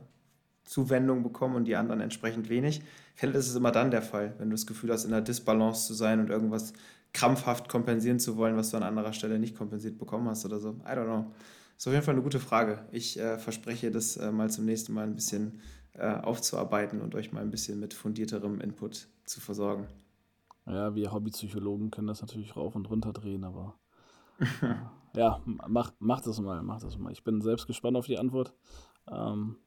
[0.64, 2.82] Zuwendung bekommen und die anderen entsprechend wenig.
[3.16, 5.22] Ich finde, das ist immer dann der Fall, wenn du das Gefühl hast, in einer
[5.22, 6.74] Disbalance zu sein und irgendwas
[7.12, 10.72] krampfhaft kompensieren zu wollen, was du an anderer Stelle nicht kompensiert bekommen hast oder so.
[10.86, 11.34] I don't know.
[11.78, 12.86] Ist auf jeden Fall eine gute Frage.
[12.92, 15.60] Ich äh, verspreche, das äh, mal zum nächsten Mal ein bisschen
[15.94, 19.88] äh, aufzuarbeiten und euch mal ein bisschen mit fundierterem Input zu versorgen.
[20.66, 23.80] Ja, wir Hobbypsychologen können das natürlich rauf und runter drehen, aber
[25.16, 27.12] ja, mach, mach das mal, mach das mal.
[27.12, 28.54] Ich bin selbst gespannt auf die Antwort.
[29.10, 29.58] Ähm,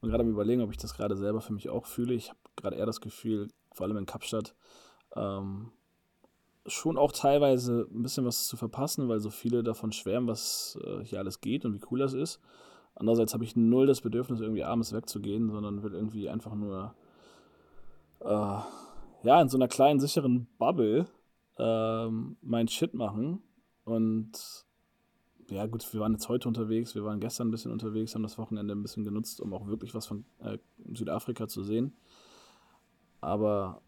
[0.00, 2.14] und gerade am Überlegen, ob ich das gerade selber für mich auch fühle.
[2.14, 4.54] Ich habe gerade eher das Gefühl, vor allem in Kapstadt,
[5.14, 5.72] ähm,
[6.66, 11.04] schon auch teilweise ein bisschen was zu verpassen, weil so viele davon schwärmen, was äh,
[11.04, 12.40] hier alles geht und wie cool das ist.
[12.94, 16.94] Andererseits habe ich null das Bedürfnis, irgendwie abends wegzugehen, sondern will irgendwie einfach nur
[18.20, 18.58] äh,
[19.22, 21.06] ja, in so einer kleinen, sicheren Bubble
[21.58, 22.08] äh,
[22.42, 23.42] mein Shit machen.
[23.90, 24.66] Und
[25.48, 28.38] ja, gut, wir waren jetzt heute unterwegs, wir waren gestern ein bisschen unterwegs, haben das
[28.38, 30.58] Wochenende ein bisschen genutzt, um auch wirklich was von äh,
[30.94, 31.92] Südafrika zu sehen.
[33.20, 33.82] Aber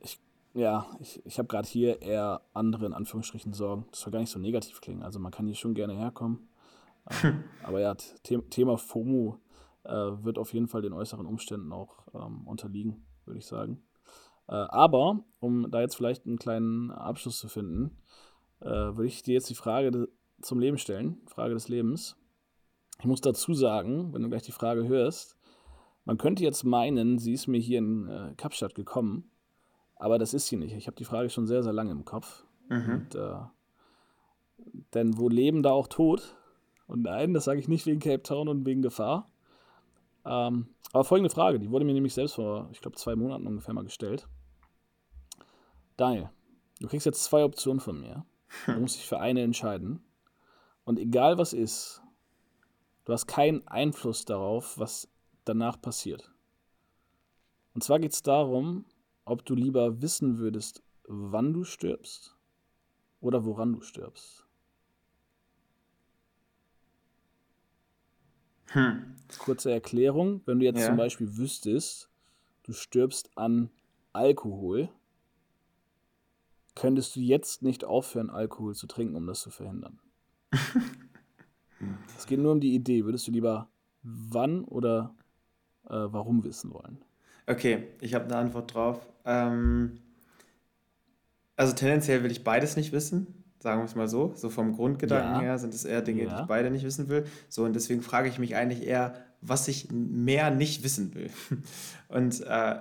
[0.00, 0.18] ich,
[0.52, 3.86] ja, ich, ich habe gerade hier eher andere, in Anführungsstrichen, Sorgen.
[3.92, 5.04] Das soll gar nicht so negativ klingen.
[5.04, 6.48] Also man kann hier schon gerne herkommen.
[7.22, 7.94] ähm, aber ja,
[8.26, 9.38] The Thema FOMO
[9.84, 13.80] äh, wird auf jeden Fall den äußeren Umständen auch ähm, unterliegen, würde ich sagen.
[14.48, 17.96] Äh, aber, um da jetzt vielleicht einen kleinen Abschluss zu finden,
[18.60, 20.08] äh, würde ich dir jetzt die Frage
[20.40, 22.16] zum Leben stellen, Frage des Lebens.
[22.98, 25.36] Ich muss dazu sagen, wenn du gleich die Frage hörst,
[26.04, 29.30] man könnte jetzt meinen, sie ist mir hier in äh, Kapstadt gekommen,
[29.96, 30.74] aber das ist sie nicht.
[30.74, 32.44] Ich habe die Frage schon sehr, sehr lange im Kopf.
[32.68, 32.94] Mhm.
[32.94, 33.38] Und, äh,
[34.94, 36.36] denn wo Leben, da auch Tod.
[36.86, 39.30] Und nein, das sage ich nicht wegen Cape Town und wegen Gefahr.
[40.24, 43.74] Ähm, aber folgende Frage, die wurde mir nämlich selbst vor, ich glaube, zwei Monaten ungefähr
[43.74, 44.28] mal gestellt.
[45.96, 46.30] Daniel,
[46.80, 48.24] du kriegst jetzt zwei Optionen von mir.
[48.66, 50.02] Du musst dich für eine entscheiden.
[50.84, 52.02] Und egal was ist,
[53.04, 55.08] du hast keinen Einfluss darauf, was
[55.44, 56.30] danach passiert.
[57.74, 58.84] Und zwar geht es darum,
[59.24, 62.36] ob du lieber wissen würdest, wann du stirbst
[63.20, 64.46] oder woran du stirbst.
[68.68, 69.16] Hm.
[69.38, 70.86] Kurze Erklärung, wenn du jetzt ja.
[70.86, 72.08] zum Beispiel wüsstest,
[72.62, 73.70] du stirbst an
[74.12, 74.88] Alkohol,
[76.76, 79.98] könntest du jetzt nicht aufhören, Alkohol zu trinken, um das zu verhindern.
[82.16, 83.04] es geht nur um die Idee.
[83.04, 83.68] Würdest du lieber
[84.02, 85.14] wann oder
[85.86, 86.98] äh, warum wissen wollen?
[87.48, 89.00] Okay, ich habe eine Antwort drauf.
[89.24, 89.98] Ähm,
[91.56, 94.32] also tendenziell will ich beides nicht wissen, sagen wir es mal so.
[94.34, 95.40] So vom Grundgedanken ja.
[95.40, 96.28] her sind es eher Dinge, ja.
[96.28, 97.24] die ich beide nicht wissen will.
[97.48, 101.30] So, und deswegen frage ich mich eigentlich eher, was ich mehr nicht wissen will.
[102.08, 102.76] Und äh,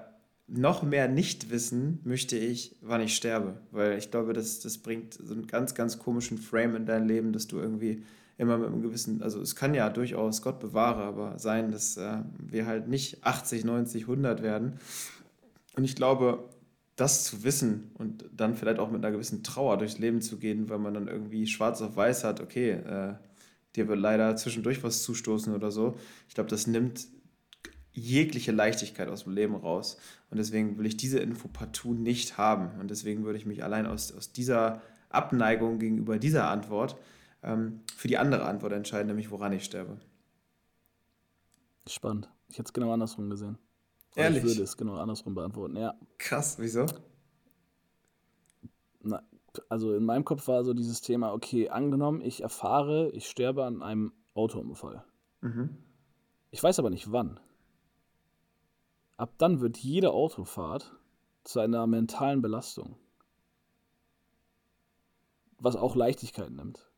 [0.47, 3.59] noch mehr nicht wissen möchte ich, wann ich sterbe.
[3.71, 7.33] Weil ich glaube, das, das bringt so einen ganz, ganz komischen Frame in dein Leben,
[7.33, 8.03] dass du irgendwie
[8.37, 12.17] immer mit einem gewissen, also es kann ja durchaus, Gott bewahre, aber sein, dass äh,
[12.37, 14.73] wir halt nicht 80, 90, 100 werden.
[15.75, 16.49] Und ich glaube,
[16.95, 20.69] das zu wissen und dann vielleicht auch mit einer gewissen Trauer durchs Leben zu gehen,
[20.69, 23.13] weil man dann irgendwie schwarz auf weiß hat, okay, äh,
[23.75, 25.97] dir wird leider zwischendurch was zustoßen oder so.
[26.29, 27.07] Ich glaube, das nimmt
[27.95, 29.97] jegliche Leichtigkeit aus dem Leben raus.
[30.29, 32.79] Und deswegen will ich diese Info partout nicht haben.
[32.79, 36.97] Und deswegen würde ich mich allein aus, aus dieser Abneigung gegenüber dieser Antwort
[37.41, 39.97] ähm, für die andere Antwort entscheiden, nämlich woran ich sterbe.
[41.87, 42.29] Spannend.
[42.49, 43.57] Ich hätte es genau andersrum gesehen.
[44.15, 44.43] Ehrlich?
[44.43, 45.93] Ich würde es genau andersrum beantworten, ja.
[46.17, 46.85] Krass, wieso?
[49.01, 49.21] Na,
[49.69, 53.81] also in meinem Kopf war so dieses Thema, okay, angenommen, ich erfahre, ich sterbe an
[53.81, 55.03] einem Autounfall.
[55.41, 55.77] Mhm.
[56.51, 57.39] Ich weiß aber nicht wann.
[59.17, 60.93] Ab dann wird jede Autofahrt
[61.43, 62.97] zu einer mentalen Belastung.
[65.57, 66.89] Was auch Leichtigkeit nimmt.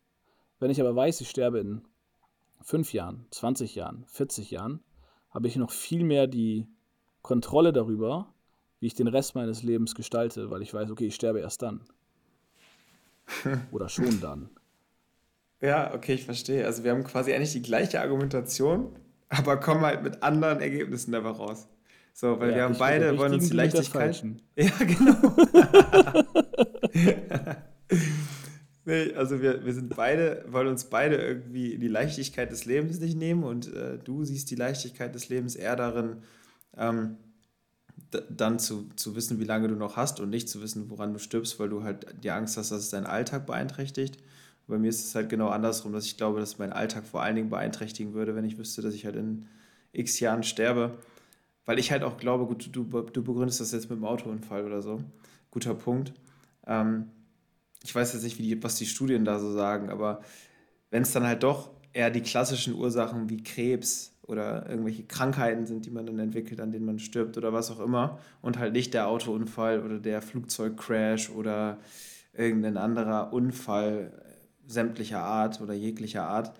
[0.59, 1.83] Wenn ich aber weiß, ich sterbe in
[2.61, 4.83] 5 Jahren, 20 Jahren, 40 Jahren,
[5.29, 6.67] habe ich noch viel mehr die
[7.21, 8.33] Kontrolle darüber,
[8.79, 11.81] wie ich den Rest meines Lebens gestalte, weil ich weiß, okay, ich sterbe erst dann.
[13.71, 14.49] Oder schon dann.
[15.61, 16.65] Ja, okay, ich verstehe.
[16.65, 18.95] Also wir haben quasi eigentlich die gleiche Argumentation,
[19.29, 21.67] aber kommen halt mit anderen Ergebnissen dabei raus.
[22.19, 24.23] So, weil ja, wir haben beide, wollen uns die Leichtigkeit.
[24.55, 25.35] Ja, genau.
[28.85, 33.15] nee, also wir, wir sind beide, wollen uns beide irgendwie die Leichtigkeit des Lebens nicht
[33.15, 36.23] nehmen und äh, du siehst die Leichtigkeit des Lebens eher darin,
[36.75, 37.17] ähm,
[38.31, 41.19] dann zu, zu wissen, wie lange du noch hast und nicht zu wissen, woran du
[41.19, 44.17] stirbst, weil du halt die Angst hast, dass es deinen Alltag beeinträchtigt.
[44.65, 47.21] Bei mir ist es halt genau andersrum, dass ich glaube, dass es meinen Alltag vor
[47.21, 49.45] allen Dingen beeinträchtigen würde, wenn ich wüsste, dass ich halt in
[49.91, 50.97] x Jahren sterbe.
[51.67, 54.81] Weil ich halt auch glaube, gut, du, du begründest das jetzt mit dem Autounfall oder
[54.81, 55.01] so.
[55.51, 56.13] Guter Punkt.
[56.65, 57.11] Ähm,
[57.83, 60.21] ich weiß jetzt nicht, wie die, was die Studien da so sagen, aber
[60.91, 65.85] wenn es dann halt doch eher die klassischen Ursachen wie Krebs oder irgendwelche Krankheiten sind,
[65.85, 68.93] die man dann entwickelt, an denen man stirbt oder was auch immer und halt nicht
[68.93, 71.79] der Autounfall oder der Flugzeugcrash oder
[72.31, 74.13] irgendein anderer Unfall
[74.67, 76.53] sämtlicher Art oder jeglicher Art,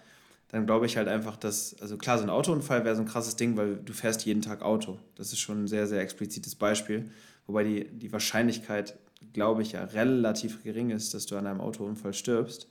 [0.50, 3.36] dann glaube ich halt einfach, dass, also klar, so ein Autounfall wäre so ein krasses
[3.36, 4.98] Ding, weil du fährst jeden Tag Auto.
[5.16, 7.12] Das ist schon ein sehr, sehr explizites Beispiel.
[7.48, 8.98] Wobei die, die Wahrscheinlichkeit,
[9.34, 12.70] glaube ich, ja relativ gering ist, dass du an einem Autounfall stirbst.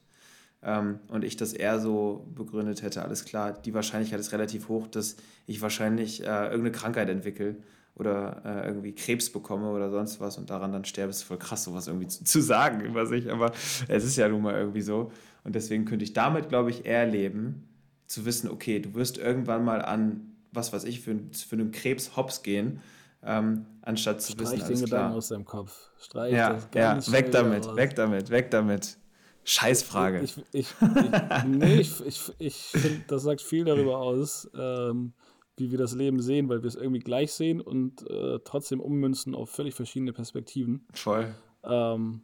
[0.62, 4.86] Ähm, und ich das eher so begründet hätte, alles klar, die Wahrscheinlichkeit ist relativ hoch,
[4.86, 5.16] dass
[5.46, 7.56] ich wahrscheinlich äh, irgendeine Krankheit entwickle
[7.96, 11.64] oder äh, irgendwie Krebs bekomme oder sonst was und daran dann sterbe, ist voll krass,
[11.64, 13.52] sowas irgendwie zu, zu, sagen über sich, aber
[13.88, 15.10] es ist ja nun mal irgendwie so.
[15.44, 17.68] Und deswegen könnte ich damit, glaube ich, eher leben,
[18.06, 22.16] zu wissen, okay, du wirst irgendwann mal an, was weiß ich, für, für einen Krebs
[22.16, 22.80] hops gehen,
[23.22, 25.00] ähm, anstatt zu Streich wissen, alles den klar.
[25.00, 25.90] Gedanken aus deinem Kopf.
[25.98, 28.98] Streich ja, ja, weg damit, weg damit, weg damit.
[29.44, 30.20] Scheißfrage.
[30.20, 35.12] Ich, ich, ich, nee, ich, ich, ich finde, das sagt viel darüber aus, ähm,
[35.56, 39.34] wie wir das Leben sehen, weil wir es irgendwie gleich sehen und äh, trotzdem ummünzen
[39.34, 40.86] auf völlig verschiedene Perspektiven.
[40.92, 41.34] Voll.
[41.64, 42.22] Ähm,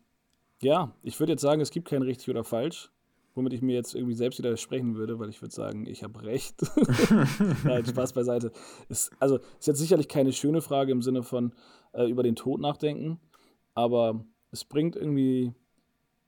[0.60, 2.90] ja, ich würde jetzt sagen, es gibt kein richtig oder falsch,
[3.34, 6.60] womit ich mir jetzt irgendwie selbst widersprechen würde, weil ich würde sagen, ich habe recht.
[7.64, 8.52] Nein, Spaß beiseite.
[8.88, 11.52] Ist, also ist jetzt sicherlich keine schöne Frage im Sinne von
[11.92, 13.18] äh, über den Tod nachdenken,
[13.74, 15.54] aber es bringt irgendwie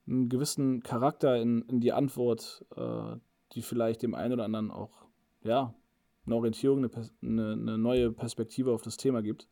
[0.07, 3.17] einen gewissen Charakter in, in die Antwort, äh,
[3.53, 5.07] die vielleicht dem einen oder anderen auch,
[5.43, 5.75] ja,
[6.27, 6.91] eine Orientierung, eine,
[7.22, 9.49] eine, eine, neue Perspektive auf das Thema gibt.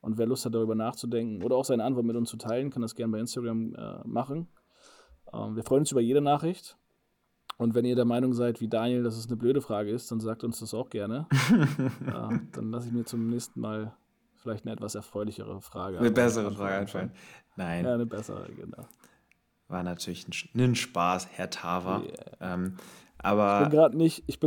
[0.00, 2.82] Und wer Lust hat, darüber nachzudenken oder auch seine Antwort mit uns zu teilen, kann
[2.82, 4.48] das gerne bei Instagram äh, machen.
[5.32, 6.76] Ähm, wir freuen uns über jede Nachricht.
[7.58, 10.20] Und wenn ihr der Meinung seid, wie Daniel, dass es eine blöde Frage ist, dann
[10.20, 11.26] sagt uns das auch gerne.
[12.06, 13.96] äh, dann lasse ich mir zum nächsten Mal
[14.34, 15.98] vielleicht eine etwas erfreulichere Frage.
[15.98, 17.12] Eine bessere Frage einfallen.
[17.56, 17.84] Nein.
[17.84, 18.86] Ja, eine bessere, genau.
[19.68, 22.02] War natürlich ein, ein Spaß, Herr Tava.
[22.02, 22.54] Yeah.
[22.54, 22.76] Ähm,
[23.18, 23.78] aber ich bin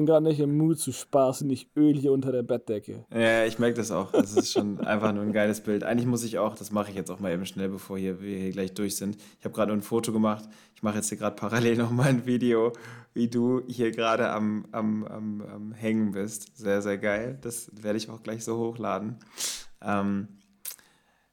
[0.06, 3.06] gerade nicht, nicht im Mut zu spaßen, nicht Öl hier unter der Bettdecke.
[3.14, 4.12] Ja, ich merke das auch.
[4.12, 5.84] Das ist schon einfach nur ein geiles Bild.
[5.84, 8.38] Eigentlich muss ich auch, das mache ich jetzt auch mal eben schnell, bevor hier, wir
[8.38, 9.18] hier gleich durch sind.
[9.40, 10.46] Ich habe gerade ein Foto gemacht.
[10.76, 12.72] Ich mache jetzt hier gerade parallel nochmal ein Video,
[13.14, 16.58] wie du hier gerade am, am, am, am Hängen bist.
[16.58, 17.38] Sehr, sehr geil.
[17.42, 19.18] Das werde ich auch gleich so hochladen.
[19.82, 20.39] Ähm,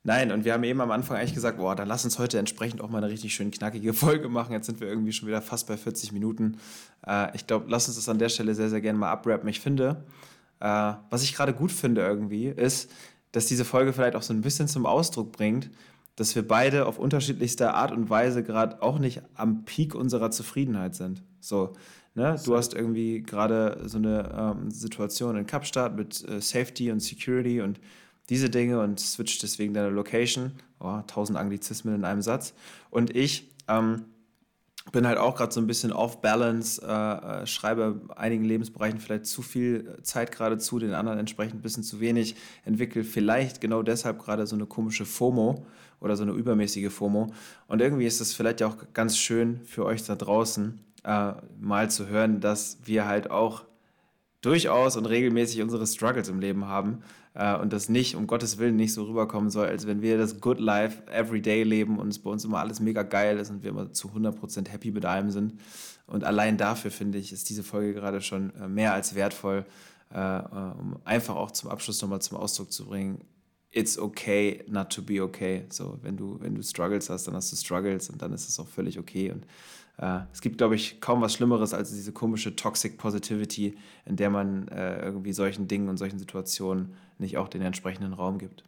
[0.07, 2.81] Nein, und wir haben eben am Anfang eigentlich gesagt, boah, dann lass uns heute entsprechend
[2.81, 4.53] auch mal eine richtig schön knackige Folge machen.
[4.53, 6.59] Jetzt sind wir irgendwie schon wieder fast bei 40 Minuten.
[7.05, 9.49] Äh, ich glaube, lass uns das an der Stelle sehr, sehr gerne mal abrappen.
[9.49, 10.05] Ich finde,
[10.61, 12.89] äh, was ich gerade gut finde irgendwie, ist,
[13.33, 15.71] dass diese Folge vielleicht auch so ein bisschen zum Ausdruck bringt,
[16.15, 20.95] dass wir beide auf unterschiedlichste Art und Weise gerade auch nicht am Peak unserer Zufriedenheit
[20.95, 21.25] sind.
[21.41, 21.73] So,
[22.15, 22.41] ne?
[22.45, 27.61] Du hast irgendwie gerade so eine ähm, Situation in Kapstadt mit äh, Safety und Security
[27.61, 27.81] und
[28.29, 30.53] diese Dinge und switcht deswegen deine Location.
[30.81, 32.55] Oh, tausend Anglizismen in einem Satz.
[32.91, 34.05] Und ich ähm,
[34.93, 39.27] bin halt auch gerade so ein bisschen off balance, äh, äh, schreibe einigen Lebensbereichen vielleicht
[39.27, 43.83] zu viel Zeit gerade zu, den anderen entsprechend ein bisschen zu wenig, entwickle vielleicht genau
[43.83, 45.67] deshalb gerade so eine komische FOMO
[46.01, 47.33] oder so eine übermäßige FOMO.
[47.69, 52.07] Und irgendwie ist es vielleicht auch ganz schön für euch da draußen, äh, mal zu
[52.09, 53.65] hören, dass wir halt auch
[54.41, 57.03] durchaus und regelmäßig unsere Struggles im Leben haben
[57.37, 60.41] äh, und das nicht, um Gottes Willen, nicht so rüberkommen soll, als wenn wir das
[60.41, 63.71] Good Life Everyday leben und es bei uns immer alles mega geil ist und wir
[63.71, 65.61] immer zu 100% happy mit allem sind.
[66.07, 69.67] Und allein dafür, finde ich, ist diese Folge gerade schon äh, mehr als wertvoll,
[70.15, 73.21] äh, äh, um einfach auch zum Abschluss nochmal zum Ausdruck zu bringen,
[73.71, 75.67] it's okay not to be okay.
[75.69, 78.59] So, wenn du, wenn du Struggles hast, dann hast du Struggles und dann ist es
[78.59, 79.31] auch völlig okay.
[79.31, 79.47] Und
[79.99, 84.31] äh, es gibt, glaube ich, kaum was Schlimmeres als diese komische Toxic Positivity, in der
[84.31, 88.65] man äh, irgendwie solchen Dingen und solchen Situationen nicht auch den entsprechenden Raum gibt.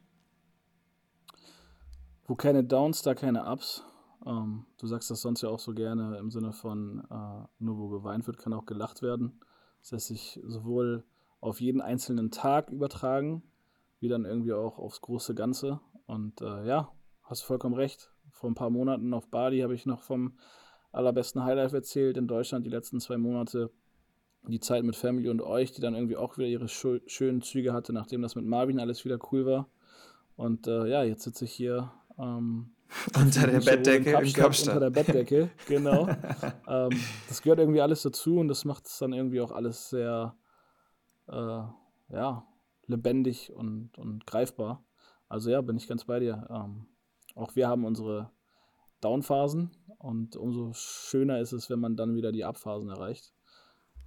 [2.26, 3.84] Wo keine Downs, da keine Ups.
[4.26, 7.88] Ähm, du sagst das sonst ja auch so gerne im Sinne von, äh, nur wo
[7.88, 9.40] geweint wird, kann auch gelacht werden.
[9.80, 11.04] Das lässt sich sowohl
[11.40, 13.42] auf jeden einzelnen Tag übertragen,
[14.00, 15.80] wie dann irgendwie auch aufs große Ganze.
[16.06, 16.90] Und äh, ja,
[17.22, 18.10] hast vollkommen recht.
[18.30, 20.38] Vor ein paar Monaten auf Bali habe ich noch vom
[20.92, 23.70] allerbesten Highlife erzählt in Deutschland die letzten zwei Monate.
[24.46, 27.92] Die Zeit mit Family und euch, die dann irgendwie auch wieder ihre schönen Züge hatte,
[27.92, 29.68] nachdem das mit Marvin alles wieder cool war.
[30.36, 32.70] Und äh, ja, jetzt sitze ich hier Ähm,
[33.16, 34.76] unter der Bettdecke in Kapstadt.
[34.76, 36.08] Unter der Bettdecke, genau.
[36.68, 36.90] ähm,
[37.28, 40.34] das gehört irgendwie alles dazu und das macht es dann irgendwie auch alles sehr,
[41.28, 41.62] äh,
[42.10, 42.46] ja,
[42.86, 44.82] lebendig und, und greifbar.
[45.28, 46.46] Also ja, bin ich ganz bei dir.
[46.50, 46.86] Ähm,
[47.34, 48.30] auch wir haben unsere
[49.00, 53.32] Downphasen und umso schöner ist es, wenn man dann wieder die Abphasen erreicht.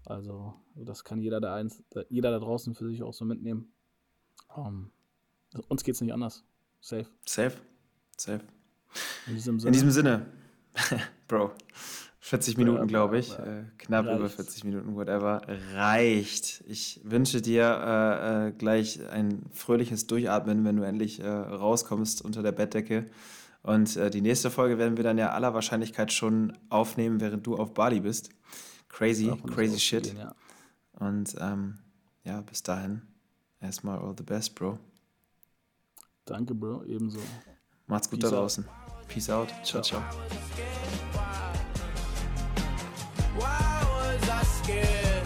[0.05, 3.71] Also das kann jeder da, eins, jeder da draußen für sich auch so mitnehmen.
[4.55, 4.91] Um,
[5.53, 6.43] ähm, uns geht es nicht anders.
[6.79, 7.07] Safe.
[7.25, 7.55] Safe.
[8.17, 8.43] Safe.
[9.27, 9.69] In diesem Sinne.
[9.69, 10.25] In diesem Sinne.
[11.27, 11.51] Bro.
[12.23, 13.37] 40 Minuten, glaube ich.
[13.37, 14.19] Äh, knapp reicht.
[14.19, 15.41] über 40 Minuten, whatever.
[15.73, 16.63] Reicht.
[16.67, 22.43] Ich wünsche dir äh, äh, gleich ein fröhliches Durchatmen, wenn du endlich äh, rauskommst unter
[22.43, 23.09] der Bettdecke.
[23.64, 27.55] Und äh, die nächste Folge werden wir dann ja aller Wahrscheinlichkeit schon aufnehmen, während du
[27.55, 28.30] auf Bali bist.
[28.89, 30.03] Crazy, crazy shit.
[30.03, 30.36] Gehen, ja.
[30.93, 31.80] Und ähm,
[32.24, 33.03] ja, bis dahin
[33.59, 34.80] erstmal all the best, Bro.
[36.26, 37.20] Danke, Bro, ebenso.
[37.88, 38.66] Macht's gut Peace da draußen.
[38.66, 39.07] Out.
[39.07, 39.49] Peace out.
[39.64, 40.01] Ciao, ciao.
[43.38, 45.20] Why was I scared?